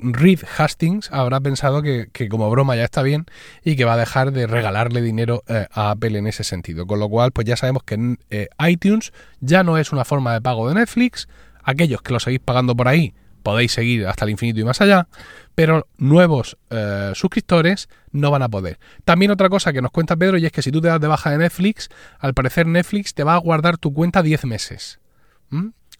Reed 0.00 0.40
Hastings 0.58 1.10
habrá 1.12 1.40
pensado 1.40 1.82
que, 1.82 2.08
como 2.28 2.50
broma 2.50 2.76
ya 2.76 2.84
está 2.84 3.02
bien 3.02 3.26
y 3.64 3.76
que 3.76 3.84
va 3.84 3.94
a 3.94 3.96
dejar 3.96 4.32
de 4.32 4.46
regalarle 4.46 5.02
dinero 5.02 5.42
eh, 5.48 5.66
a 5.72 5.90
Apple 5.90 6.18
en 6.18 6.26
ese 6.26 6.44
sentido. 6.44 6.86
Con 6.86 7.00
lo 7.00 7.08
cual, 7.08 7.32
pues 7.32 7.46
ya 7.46 7.56
sabemos 7.56 7.82
que 7.84 8.16
eh, 8.30 8.48
iTunes 8.66 9.12
ya 9.40 9.62
no 9.62 9.78
es 9.78 9.92
una 9.92 10.04
forma 10.04 10.32
de 10.32 10.40
pago 10.40 10.68
de 10.68 10.74
Netflix. 10.74 11.28
Aquellos 11.62 12.02
que 12.02 12.12
lo 12.12 12.20
seguís 12.20 12.40
pagando 12.40 12.74
por 12.74 12.88
ahí 12.88 13.14
podéis 13.42 13.72
seguir 13.72 14.06
hasta 14.06 14.24
el 14.24 14.30
infinito 14.32 14.60
y 14.60 14.64
más 14.64 14.80
allá, 14.80 15.08
pero 15.54 15.86
nuevos 15.98 16.56
eh, 16.70 17.12
suscriptores 17.14 17.88
no 18.12 18.30
van 18.30 18.42
a 18.42 18.48
poder. 18.48 18.78
También 19.04 19.30
otra 19.30 19.48
cosa 19.48 19.72
que 19.72 19.82
nos 19.82 19.90
cuenta 19.90 20.16
Pedro 20.16 20.38
y 20.38 20.46
es 20.46 20.52
que 20.52 20.62
si 20.62 20.70
tú 20.70 20.80
te 20.80 20.88
das 20.88 21.00
de 21.00 21.08
baja 21.08 21.30
de 21.30 21.38
Netflix, 21.38 21.88
al 22.18 22.34
parecer 22.34 22.66
Netflix 22.66 23.14
te 23.14 23.24
va 23.24 23.34
a 23.34 23.38
guardar 23.38 23.78
tu 23.78 23.92
cuenta 23.92 24.22
10 24.22 24.44
meses. 24.44 25.00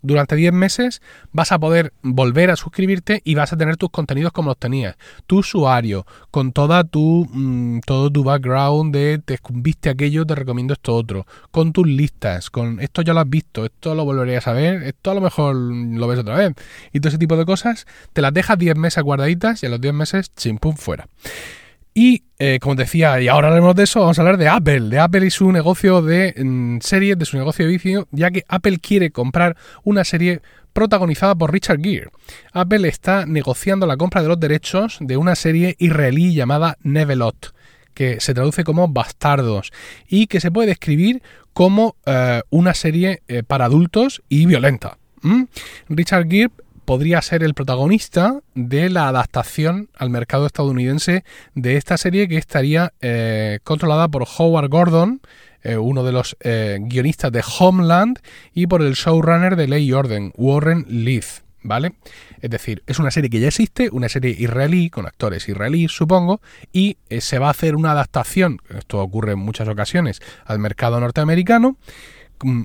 Durante 0.03 0.37
10 0.37 0.53
meses 0.53 1.03
vas 1.33 1.53
a 1.53 1.59
poder 1.59 1.93
volver 2.03 2.51
a 2.51 2.57
suscribirte 2.57 3.21
y 3.25 3.35
vas 3.35 3.53
a 3.53 3.57
tener 3.57 3.77
tus 3.77 3.91
contenidos 3.91 4.33
como 4.33 4.51
los 4.51 4.59
tenías. 4.59 4.97
Tu 5.27 5.39
usuario, 5.39 6.07
con 6.31 6.53
toda 6.53 6.85
tu, 6.85 7.29
mm, 7.31 7.81
todo 7.87 8.11
tu 8.11 8.25
background 8.25 8.95
de 8.95 9.21
te 9.25 9.39
viste 9.51 9.91
aquello, 9.91 10.27
te 10.27 10.35
recomiendo 10.35 10.75
esto 10.75 10.95
otro. 10.95 11.27
Con 11.51 11.73
tus 11.73 11.87
listas, 11.87 12.51
con 12.51 12.81
esto 12.81 13.03
ya 13.03 13.15
lo 13.15 13.21
has 13.21 13.29
visto, 13.29 13.65
esto 13.65 13.95
lo 13.95 14.05
volverías 14.05 14.47
a 14.47 14.53
ver, 14.53 14.83
esto 14.83 15.11
a 15.11 15.15
lo 15.15 15.21
mejor 15.21 15.55
lo 15.55 16.09
ves 16.09 16.19
otra 16.19 16.37
vez. 16.37 16.55
Y 16.93 17.01
todo 17.01 17.09
ese 17.09 17.19
tipo 17.19 17.37
de 17.37 17.45
cosas, 17.45 17.87
te 18.13 18.23
las 18.23 18.33
dejas 18.33 18.59
10 18.59 18.77
meses 18.77 19.03
guardaditas 19.03 19.63
y 19.63 19.67
a 19.67 19.69
los 19.69 19.81
10 19.81 19.95
meses, 19.95 20.35
chimpum, 20.35 20.77
fuera. 20.77 21.09
Y 21.95 22.25
eh, 22.39 22.59
como 22.61 22.77
decía, 22.77 23.21
y 23.21 23.29
ahora 23.29 23.49
hablaremos 23.49 23.75
de 23.75 23.83
eso, 23.85 24.01
vamos 24.01 24.19
a 24.19 24.23
hablar 24.23 24.39
de 24.39 24.49
Apple, 24.49 24.81
de 24.89 24.99
Apple 24.99 25.27
y 25.27 25.31
su 25.31 25.51
negocio 25.51 26.03
de 26.03 26.35
mm, 26.37 26.79
series, 26.81 27.19
de 27.19 27.25
su 27.25 27.37
negocio 27.37 27.65
de 27.65 27.71
vicio, 27.71 28.09
ya 28.13 28.31
que 28.31 28.45
Apple 28.49 28.79
quiere 28.79 29.11
comprar 29.11 29.57
una 29.83 30.05
serie 30.05 30.41
protagonizada 30.73 31.35
por 31.35 31.53
Richard 31.53 31.81
Gere. 31.83 32.11
Apple 32.53 32.89
está 32.89 33.27
negociando 33.27 33.87
la 33.87 33.97
compra 33.97 34.23
de 34.23 34.29
los 34.29 34.39
derechos 34.39 34.99
de 35.01 35.17
una 35.17 35.35
serie 35.35 35.75
israelí 35.79 36.33
llamada 36.33 36.79
Nevelot, 36.83 37.55
que 37.93 38.21
se 38.21 38.35
traduce 38.35 38.65
como 38.65 38.89
Bastardos 38.89 39.73
y 40.09 40.29
que 40.29 40.41
se 40.41 40.51
puede 40.51 40.69
describir 40.69 41.23
como 41.53 41.97
eh, 42.07 42.41
una 42.51 42.73
serie 42.75 43.23
eh, 43.27 43.43
para 43.43 43.65
adultos 43.65 44.23
y 44.29 44.47
violenta. 44.47 44.97
Richard 45.89 46.29
Gere 46.31 46.51
podría 46.91 47.23
ser 47.23 47.45
el 47.45 47.55
protagonista 47.55 48.41
de 48.57 48.91
la 48.91 49.07
adaptación 49.07 49.91
al 49.97 50.11
mercado 50.11 50.45
estadounidense 50.47 51.23
de 51.55 51.77
esta 51.77 51.97
serie 51.97 52.27
que 52.27 52.37
estaría 52.37 52.93
eh, 53.01 53.61
controlada 53.63 54.09
por 54.09 54.27
Howard 54.27 54.69
Gordon, 54.69 55.21
eh, 55.63 55.77
uno 55.77 56.03
de 56.03 56.11
los 56.11 56.37
eh, 56.41 56.79
guionistas 56.81 57.31
de 57.31 57.45
Homeland, 57.61 58.19
y 58.55 58.67
por 58.67 58.83
el 58.83 58.95
showrunner 58.95 59.55
de 59.55 59.69
Ley 59.69 59.85
y 59.85 59.93
Orden, 59.93 60.33
Warren 60.35 60.85
Leith. 60.89 61.45
¿Vale? 61.63 61.93
Es 62.41 62.51
decir, 62.51 62.83
es 62.89 62.99
una 62.99 63.13
serie 63.13 63.31
que 63.31 63.39
ya 63.39 63.49
existe, 63.49 63.89
una 63.93 64.09
serie 64.09 64.35
israelí, 64.37 64.91
con 64.91 65.07
actores 65.07 65.49
israelíes, 65.49 65.93
supongo, 65.93 66.41
y 66.73 66.97
se 67.21 67.39
va 67.39 67.49
a 67.49 67.51
hacer 67.51 67.77
una 67.77 67.93
adaptación, 67.93 68.59
esto 68.77 68.99
ocurre 69.01 69.35
en 69.35 69.39
muchas 69.39 69.69
ocasiones, 69.69 70.21
al 70.45 70.59
mercado 70.59 70.99
norteamericano, 70.99 71.77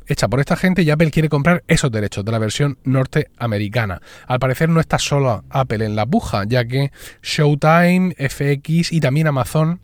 hecha 0.08 0.28
por 0.28 0.40
esta 0.40 0.56
gente 0.56 0.84
y 0.84 0.90
Apple 0.90 1.12
quiere 1.12 1.30
comprar 1.30 1.64
esos 1.68 1.92
derechos 1.92 2.26
de 2.26 2.32
la 2.32 2.40
versión 2.40 2.78
norteamericana. 2.84 4.02
Al 4.28 4.40
parecer 4.40 4.70
no 4.70 4.80
está 4.80 5.00
solo 5.00 5.44
Apple 5.50 5.86
en 5.86 5.96
la 5.96 6.06
puja, 6.06 6.44
ya 6.48 6.66
que 6.66 6.92
Showtime, 7.22 8.16
FX 8.18 8.92
y 8.92 9.00
también 9.00 9.28
Amazon 9.28 9.80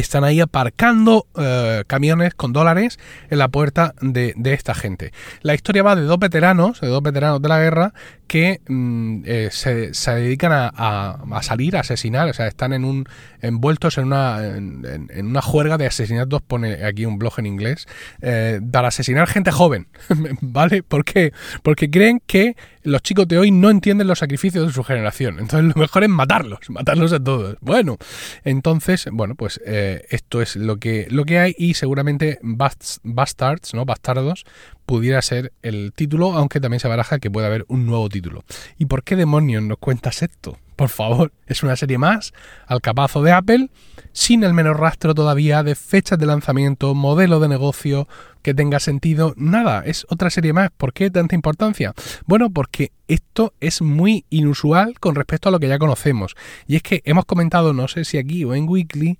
están 0.00 0.24
ahí 0.24 0.40
aparcando 0.40 1.26
eh, 1.36 1.84
camiones 1.86 2.34
con 2.34 2.52
dólares 2.52 2.98
en 3.30 3.38
la 3.38 3.48
puerta 3.48 3.94
de, 4.00 4.34
esta 4.44 4.74
gente. 4.74 5.12
La 5.42 5.54
historia 5.54 5.82
va 5.82 5.96
de 5.96 6.02
dos 6.02 6.18
veteranos, 6.18 6.80
de 6.80 6.88
dos 6.88 7.02
veteranos 7.02 7.42
de 7.42 7.48
la 7.48 7.58
guerra, 7.58 7.92
que 8.32 8.62
mm, 8.66 9.24
eh, 9.26 9.48
se, 9.52 9.92
dedican 10.14 10.52
a, 10.54 11.42
salir, 11.42 11.76
a 11.76 11.80
asesinar, 11.80 12.30
o 12.30 12.32
sea, 12.32 12.46
están 12.46 12.72
en 12.72 12.86
un 12.86 13.04
envueltos 13.42 13.98
en 13.98 14.06
una, 14.06 14.42
en, 14.46 15.26
una 15.26 15.42
juerga 15.42 15.76
de 15.76 15.84
asesinatos, 15.84 16.40
pone 16.40 16.82
aquí 16.82 17.04
un 17.04 17.18
blog 17.18 17.34
en 17.40 17.44
inglés, 17.44 17.86
eh, 18.22 18.58
para 18.72 18.88
asesinar 18.88 19.28
gente 19.28 19.50
joven, 19.50 19.86
¿vale? 20.40 20.82
¿Por 20.82 21.04
qué? 21.04 21.34
Porque 21.62 21.90
creen 21.90 22.22
que 22.26 22.56
los 22.84 23.02
chicos 23.02 23.28
de 23.28 23.36
hoy 23.36 23.50
no 23.50 23.68
entienden 23.68 24.06
los 24.06 24.20
sacrificios 24.20 24.66
de 24.66 24.72
su 24.72 24.82
generación, 24.82 25.38
entonces 25.38 25.74
lo 25.74 25.78
mejor 25.78 26.02
es 26.02 26.08
matarlos, 26.08 26.70
matarlos 26.70 27.12
a 27.12 27.22
todos. 27.22 27.58
Bueno, 27.60 27.98
entonces, 28.44 29.08
bueno, 29.12 29.34
pues 29.34 29.60
eh, 29.66 30.06
esto 30.08 30.40
es 30.40 30.56
lo 30.56 30.78
que, 30.78 31.06
lo 31.10 31.26
que 31.26 31.38
hay 31.38 31.54
y 31.58 31.74
seguramente 31.74 32.38
Bastards, 32.42 33.74
¿no? 33.74 33.84
Bastardos, 33.84 34.46
pudiera 34.86 35.22
ser 35.22 35.52
el 35.62 35.92
título, 35.94 36.32
aunque 36.34 36.60
también 36.60 36.80
se 36.80 36.88
baraja 36.88 37.18
que 37.18 37.30
puede 37.30 37.46
haber 37.46 37.64
un 37.68 37.86
nuevo 37.86 38.08
título. 38.08 38.44
¿Y 38.78 38.86
por 38.86 39.02
qué 39.04 39.16
demonios 39.16 39.62
nos 39.62 39.78
cuentas 39.78 40.22
esto? 40.22 40.58
Por 40.76 40.88
favor, 40.88 41.32
es 41.46 41.62
una 41.62 41.76
serie 41.76 41.98
más 41.98 42.32
al 42.66 42.80
capazo 42.80 43.22
de 43.22 43.30
Apple, 43.30 43.70
sin 44.12 44.42
el 44.42 44.54
menor 44.54 44.80
rastro 44.80 45.14
todavía 45.14 45.62
de 45.62 45.74
fechas 45.74 46.18
de 46.18 46.26
lanzamiento, 46.26 46.94
modelo 46.94 47.40
de 47.40 47.48
negocio 47.48 48.08
que 48.42 48.54
tenga 48.54 48.80
sentido, 48.80 49.34
nada, 49.36 49.82
es 49.84 50.06
otra 50.08 50.30
serie 50.30 50.52
más. 50.52 50.70
¿Por 50.76 50.92
qué 50.92 51.10
tanta 51.10 51.34
importancia? 51.34 51.94
Bueno, 52.26 52.50
porque 52.50 52.90
esto 53.06 53.52
es 53.60 53.82
muy 53.82 54.24
inusual 54.30 54.98
con 54.98 55.14
respecto 55.14 55.48
a 55.48 55.52
lo 55.52 55.60
que 55.60 55.68
ya 55.68 55.78
conocemos. 55.78 56.34
Y 56.66 56.76
es 56.76 56.82
que 56.82 57.02
hemos 57.04 57.26
comentado, 57.26 57.72
no 57.72 57.86
sé 57.86 58.04
si 58.04 58.18
aquí 58.18 58.44
o 58.44 58.54
en 58.54 58.68
Weekly, 58.68 59.18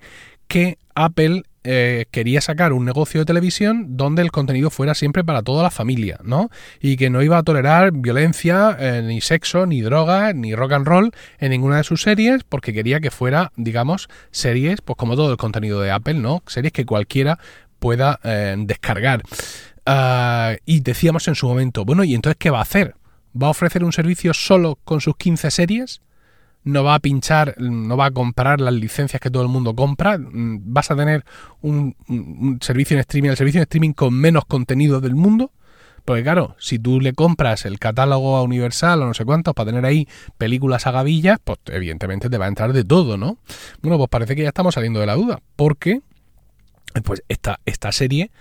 que 0.49 0.79
Apple 0.95 1.45
eh, 1.65 2.07
quería 2.11 2.41
sacar 2.41 2.73
un 2.73 2.85
negocio 2.85 3.21
de 3.21 3.25
televisión 3.25 3.97
donde 3.97 4.23
el 4.23 4.33
contenido 4.33 4.71
fuera 4.71 4.95
siempre 4.95 5.23
para 5.23 5.43
toda 5.43 5.63
la 5.63 5.71
familia, 5.71 6.19
¿no? 6.25 6.51
Y 6.81 6.97
que 6.97 7.11
no 7.11 7.23
iba 7.23 7.39
a 7.39 7.43
tolerar 7.43 7.93
violencia, 7.93 8.77
eh, 8.79 9.03
ni 9.05 9.21
sexo, 9.21 9.67
ni 9.67 9.81
droga, 9.81 10.33
ni 10.33 10.55
rock 10.55 10.73
and 10.73 10.87
roll 10.87 11.13
en 11.39 11.51
ninguna 11.51 11.77
de 11.77 11.85
sus 11.85 12.03
series, 12.03 12.43
porque 12.45 12.73
quería 12.73 13.01
que 13.01 13.11
fuera, 13.11 13.53
digamos, 13.57 14.09
series, 14.31 14.81
pues 14.81 14.97
como 14.97 15.15
todo 15.15 15.31
el 15.31 15.37
contenido 15.37 15.81
de 15.81 15.91
Apple, 15.91 16.15
¿no? 16.15 16.43
Series 16.47 16.73
que 16.73 16.85
cualquiera 16.85 17.39
pueda 17.79 18.19
eh, 18.25 18.57
descargar. 18.59 19.23
Ah, 19.87 20.57
y 20.65 20.81
decíamos 20.81 21.27
en 21.29 21.35
su 21.35 21.49
momento, 21.49 21.85
bueno, 21.85 22.05
¿y 22.05 22.15
entonces 22.15 22.37
qué 22.39 22.51
va 22.51 22.59
a 22.59 22.63
hacer? 22.63 22.95
¿Va 23.41 23.49
a 23.49 23.51
ofrecer 23.51 23.85
un 23.85 23.93
servicio 23.93 24.35
solo 24.35 24.79
con 24.85 25.01
sus 25.01 25.17
15 25.17 25.51
series? 25.51 26.01
No 26.65 26.85
va 26.85 26.95
a 26.95 27.01
pinchar, 27.01 27.55
no 27.59 27.97
va 27.97 28.07
a 28.07 28.11
comprar 28.11 28.61
las 28.61 28.75
licencias 28.75 29.21
que 29.21 29.31
todo 29.31 29.43
el 29.43 29.49
mundo 29.49 29.75
compra, 29.75 30.19
mm, 30.19 30.61
vas 30.73 30.91
a 30.91 30.97
tener 30.97 31.25
un, 31.61 31.97
servicio 32.61 32.97
en 32.97 33.01
streaming, 33.01 33.31
el 33.31 33.37
servicio 33.37 33.59
en 33.59 33.63
streaming 33.63 33.93
con 33.93 34.15
menos 34.15 34.45
contenido 34.45 35.01
del 35.01 35.15
mundo. 35.15 35.51
Porque 36.05 36.25
claro, 36.25 36.57
si 36.59 36.81
tú 36.81 37.01
le 37.01 37.13
compras 37.13 37.65
el 37.65 37.79
catálogo 37.79 38.37
a 38.37 38.43
Universal 38.43 39.03
o 39.03 39.07
no 39.07 39.15
sé 39.15 39.25
cuántos 39.25 39.55
para 39.55 39.71
tener 39.71 39.87
ahí 39.87 40.09
películas 40.37 40.89
a 40.89 40.91
gavillas, 40.91 41.39
pues 41.45 41.61
evidentemente 41.67 42.29
te 42.29 42.39
va 42.39 42.47
a 42.47 42.49
entrar 42.49 42.73
de 42.73 42.83
todo, 42.83 43.17
¿no? 43.17 43.39
Bueno, 43.83 43.99
pues 43.99 44.09
parece 44.11 44.35
que 44.35 44.43
ya 44.43 44.49
estamos 44.49 44.75
saliendo 44.75 44.99
de 44.99 45.07
la 45.07 45.15
duda, 45.15 45.41
porque 45.55 46.01
pues 47.05 47.23
esta, 47.29 47.61
esta 47.67 47.93
serie 47.93 48.33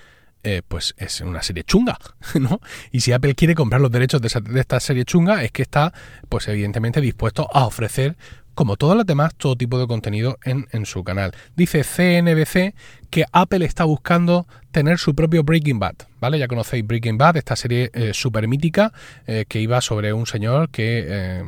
eh, 0.44 0.62
pues 0.68 0.96
es 0.98 1.22
una 1.22 1.42
serie 1.42 1.64
chunga, 1.64 1.98
¿no? 2.40 2.60
Y 2.92 3.02
si 3.02 3.12
Apple 3.12 3.36
quiere 3.36 3.56
comprar 3.56 3.82
los 3.82 3.92
derechos 3.92 4.22
de, 4.22 4.60
esta 4.60 4.80
serie 4.80 5.06
chunga, 5.06 5.44
es 5.44 5.52
que 5.52 5.62
está, 5.62 5.94
pues 6.30 6.48
evidentemente 6.48 7.02
dispuesto 7.02 7.48
a 7.54 7.66
ofrecer, 7.66 8.18
como 8.54 8.76
todas 8.76 8.98
las 8.98 9.06
demás, 9.06 9.34
todo 9.36 9.56
tipo 9.56 9.80
de 9.80 9.88
contenido 9.88 10.38
en, 10.44 10.86
su 10.86 11.04
canal. 11.04 11.34
Dice 11.56 11.84
CNBC 11.84 12.76
que 13.10 13.26
Apple 13.32 13.66
está 13.66 13.86
buscando 13.86 14.46
tener 14.72 14.98
su 14.98 15.16
propio 15.16 15.44
Breaking 15.44 15.80
Bad, 15.80 15.96
¿vale? 16.20 16.38
Ya 16.38 16.48
conocéis 16.48 16.86
Breaking 16.86 17.18
Bad, 17.18 17.38
esta 17.38 17.56
serie 17.56 17.90
eh, 17.94 18.12
súper 18.14 18.48
mítica 18.48 18.92
eh, 19.26 19.46
que 19.48 19.62
iba 19.62 19.80
sobre 19.80 20.12
un 20.12 20.26
señor 20.26 20.70
que 20.70 21.42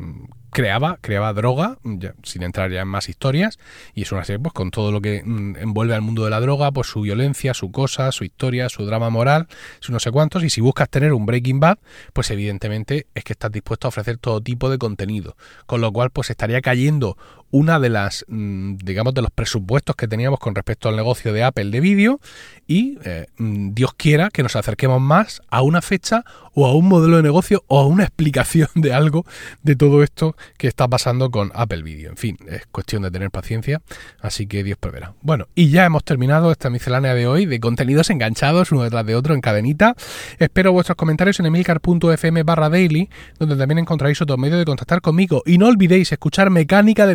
creaba, 0.54 0.98
creaba 1.00 1.32
droga, 1.32 1.78
sin 2.22 2.44
entrar 2.44 2.70
ya 2.70 2.82
en 2.82 2.88
más 2.88 3.08
historias, 3.08 3.58
y 3.92 4.02
es 4.02 4.12
una 4.12 4.24
serie 4.24 4.38
pues 4.38 4.52
con 4.52 4.70
todo 4.70 4.92
lo 4.92 5.00
que 5.00 5.20
mm, 5.24 5.56
envuelve 5.56 5.94
al 5.94 6.00
mundo 6.00 6.22
de 6.24 6.30
la 6.30 6.38
droga, 6.38 6.70
pues 6.70 6.86
su 6.86 7.00
violencia, 7.00 7.54
su 7.54 7.72
cosa, 7.72 8.12
su 8.12 8.22
historia, 8.22 8.68
su 8.68 8.86
drama 8.86 9.10
moral, 9.10 9.48
su 9.80 9.90
no 9.90 9.98
sé 9.98 10.12
cuántos, 10.12 10.44
y 10.44 10.50
si 10.50 10.60
buscas 10.60 10.88
tener 10.88 11.12
un 11.12 11.26
Breaking 11.26 11.58
Bad, 11.58 11.78
pues 12.12 12.30
evidentemente 12.30 13.08
es 13.16 13.24
que 13.24 13.32
estás 13.32 13.50
dispuesto 13.50 13.88
a 13.88 13.90
ofrecer 13.90 14.16
todo 14.18 14.40
tipo 14.40 14.70
de 14.70 14.78
contenido, 14.78 15.36
con 15.66 15.80
lo 15.80 15.92
cual 15.92 16.10
pues 16.10 16.30
estaría 16.30 16.60
cayendo 16.60 17.18
una 17.54 17.78
de 17.78 17.88
las, 17.88 18.24
mm, 18.26 18.78
digamos, 18.82 19.14
de 19.14 19.22
los 19.22 19.30
presupuestos 19.30 19.94
que 19.94 20.08
teníamos 20.08 20.40
con 20.40 20.56
respecto 20.56 20.88
al 20.88 20.96
negocio 20.96 21.32
de 21.32 21.44
Apple 21.44 21.66
de 21.66 21.78
vídeo 21.78 22.20
y 22.66 22.98
eh, 23.04 23.26
mm, 23.38 23.74
Dios 23.74 23.94
quiera 23.96 24.28
que 24.30 24.42
nos 24.42 24.56
acerquemos 24.56 25.00
más 25.00 25.40
a 25.50 25.62
una 25.62 25.80
fecha 25.80 26.24
o 26.52 26.66
a 26.66 26.74
un 26.74 26.88
modelo 26.88 27.16
de 27.16 27.22
negocio 27.22 27.62
o 27.68 27.78
a 27.78 27.86
una 27.86 28.02
explicación 28.08 28.68
de 28.74 28.92
algo 28.92 29.24
de 29.62 29.76
todo 29.76 30.02
esto 30.02 30.36
que 30.58 30.66
está 30.66 30.88
pasando 30.88 31.30
con 31.30 31.52
Apple 31.54 31.84
Video. 31.84 32.10
En 32.10 32.16
fin, 32.16 32.36
es 32.48 32.66
cuestión 32.72 33.02
de 33.02 33.12
tener 33.12 33.30
paciencia, 33.30 33.82
así 34.20 34.48
que 34.48 34.64
Dios 34.64 34.76
proveerá. 34.76 35.14
Bueno, 35.22 35.46
y 35.54 35.70
ya 35.70 35.84
hemos 35.84 36.02
terminado 36.02 36.50
esta 36.50 36.70
miscelánea 36.70 37.14
de 37.14 37.28
hoy 37.28 37.46
de 37.46 37.60
contenidos 37.60 38.10
enganchados 38.10 38.72
uno 38.72 38.82
detrás 38.82 39.06
de 39.06 39.14
otro 39.14 39.32
en 39.32 39.40
cadenita. 39.40 39.94
Espero 40.40 40.72
vuestros 40.72 40.96
comentarios 40.96 41.38
en 41.38 41.46
emilcar.fm 41.46 42.42
barra 42.42 42.68
daily, 42.68 43.08
donde 43.38 43.54
también 43.54 43.78
encontraréis 43.78 44.20
otro 44.22 44.36
medio 44.38 44.58
de 44.58 44.64
contactar 44.64 45.00
conmigo. 45.00 45.44
Y 45.46 45.58
no 45.58 45.68
olvidéis 45.68 46.10
escuchar 46.10 46.50
Mecánica 46.50 47.06
de 47.06 47.14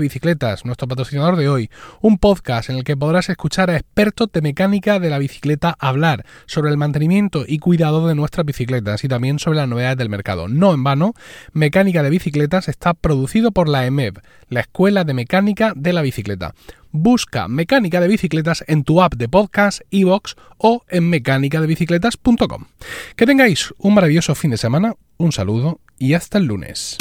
Nuestro 0.63 0.87
patrocinador 0.87 1.37
de 1.37 1.49
hoy, 1.49 1.71
un 2.01 2.19
podcast 2.19 2.69
en 2.69 2.75
el 2.75 2.83
que 2.83 2.95
podrás 2.95 3.29
escuchar 3.29 3.71
a 3.71 3.77
expertos 3.77 4.31
de 4.31 4.41
mecánica 4.41 4.99
de 4.99 5.09
la 5.09 5.17
bicicleta 5.17 5.75
hablar 5.79 6.23
sobre 6.45 6.69
el 6.69 6.77
mantenimiento 6.77 7.45
y 7.47 7.57
cuidado 7.57 8.07
de 8.07 8.13
nuestras 8.13 8.45
bicicletas 8.45 9.03
y 9.03 9.07
también 9.07 9.39
sobre 9.39 9.57
las 9.57 9.67
novedades 9.67 9.97
del 9.97 10.09
mercado. 10.09 10.47
No 10.47 10.71
en 10.75 10.83
vano, 10.83 11.15
Mecánica 11.53 12.03
de 12.03 12.11
Bicicletas 12.11 12.67
está 12.67 12.93
producido 12.93 13.51
por 13.51 13.67
la 13.67 13.87
EMEB, 13.87 14.19
la 14.49 14.59
Escuela 14.59 15.03
de 15.03 15.15
Mecánica 15.15 15.73
de 15.75 15.93
la 15.93 16.03
Bicicleta. 16.03 16.53
Busca 16.91 17.47
Mecánica 17.47 17.99
de 17.99 18.07
Bicicletas 18.07 18.63
en 18.67 18.83
tu 18.83 19.01
app 19.01 19.15
de 19.15 19.29
podcast, 19.29 19.81
iVoox 19.89 20.35
o 20.59 20.83
en 20.89 21.09
mecánicadebicicletas.com. 21.09 22.65
Que 23.15 23.25
tengáis 23.25 23.73
un 23.79 23.95
maravilloso 23.95 24.35
fin 24.35 24.51
de 24.51 24.57
semana, 24.57 24.93
un 25.17 25.31
saludo 25.31 25.79
y 25.97 26.13
hasta 26.13 26.37
el 26.37 26.45
lunes. 26.45 26.97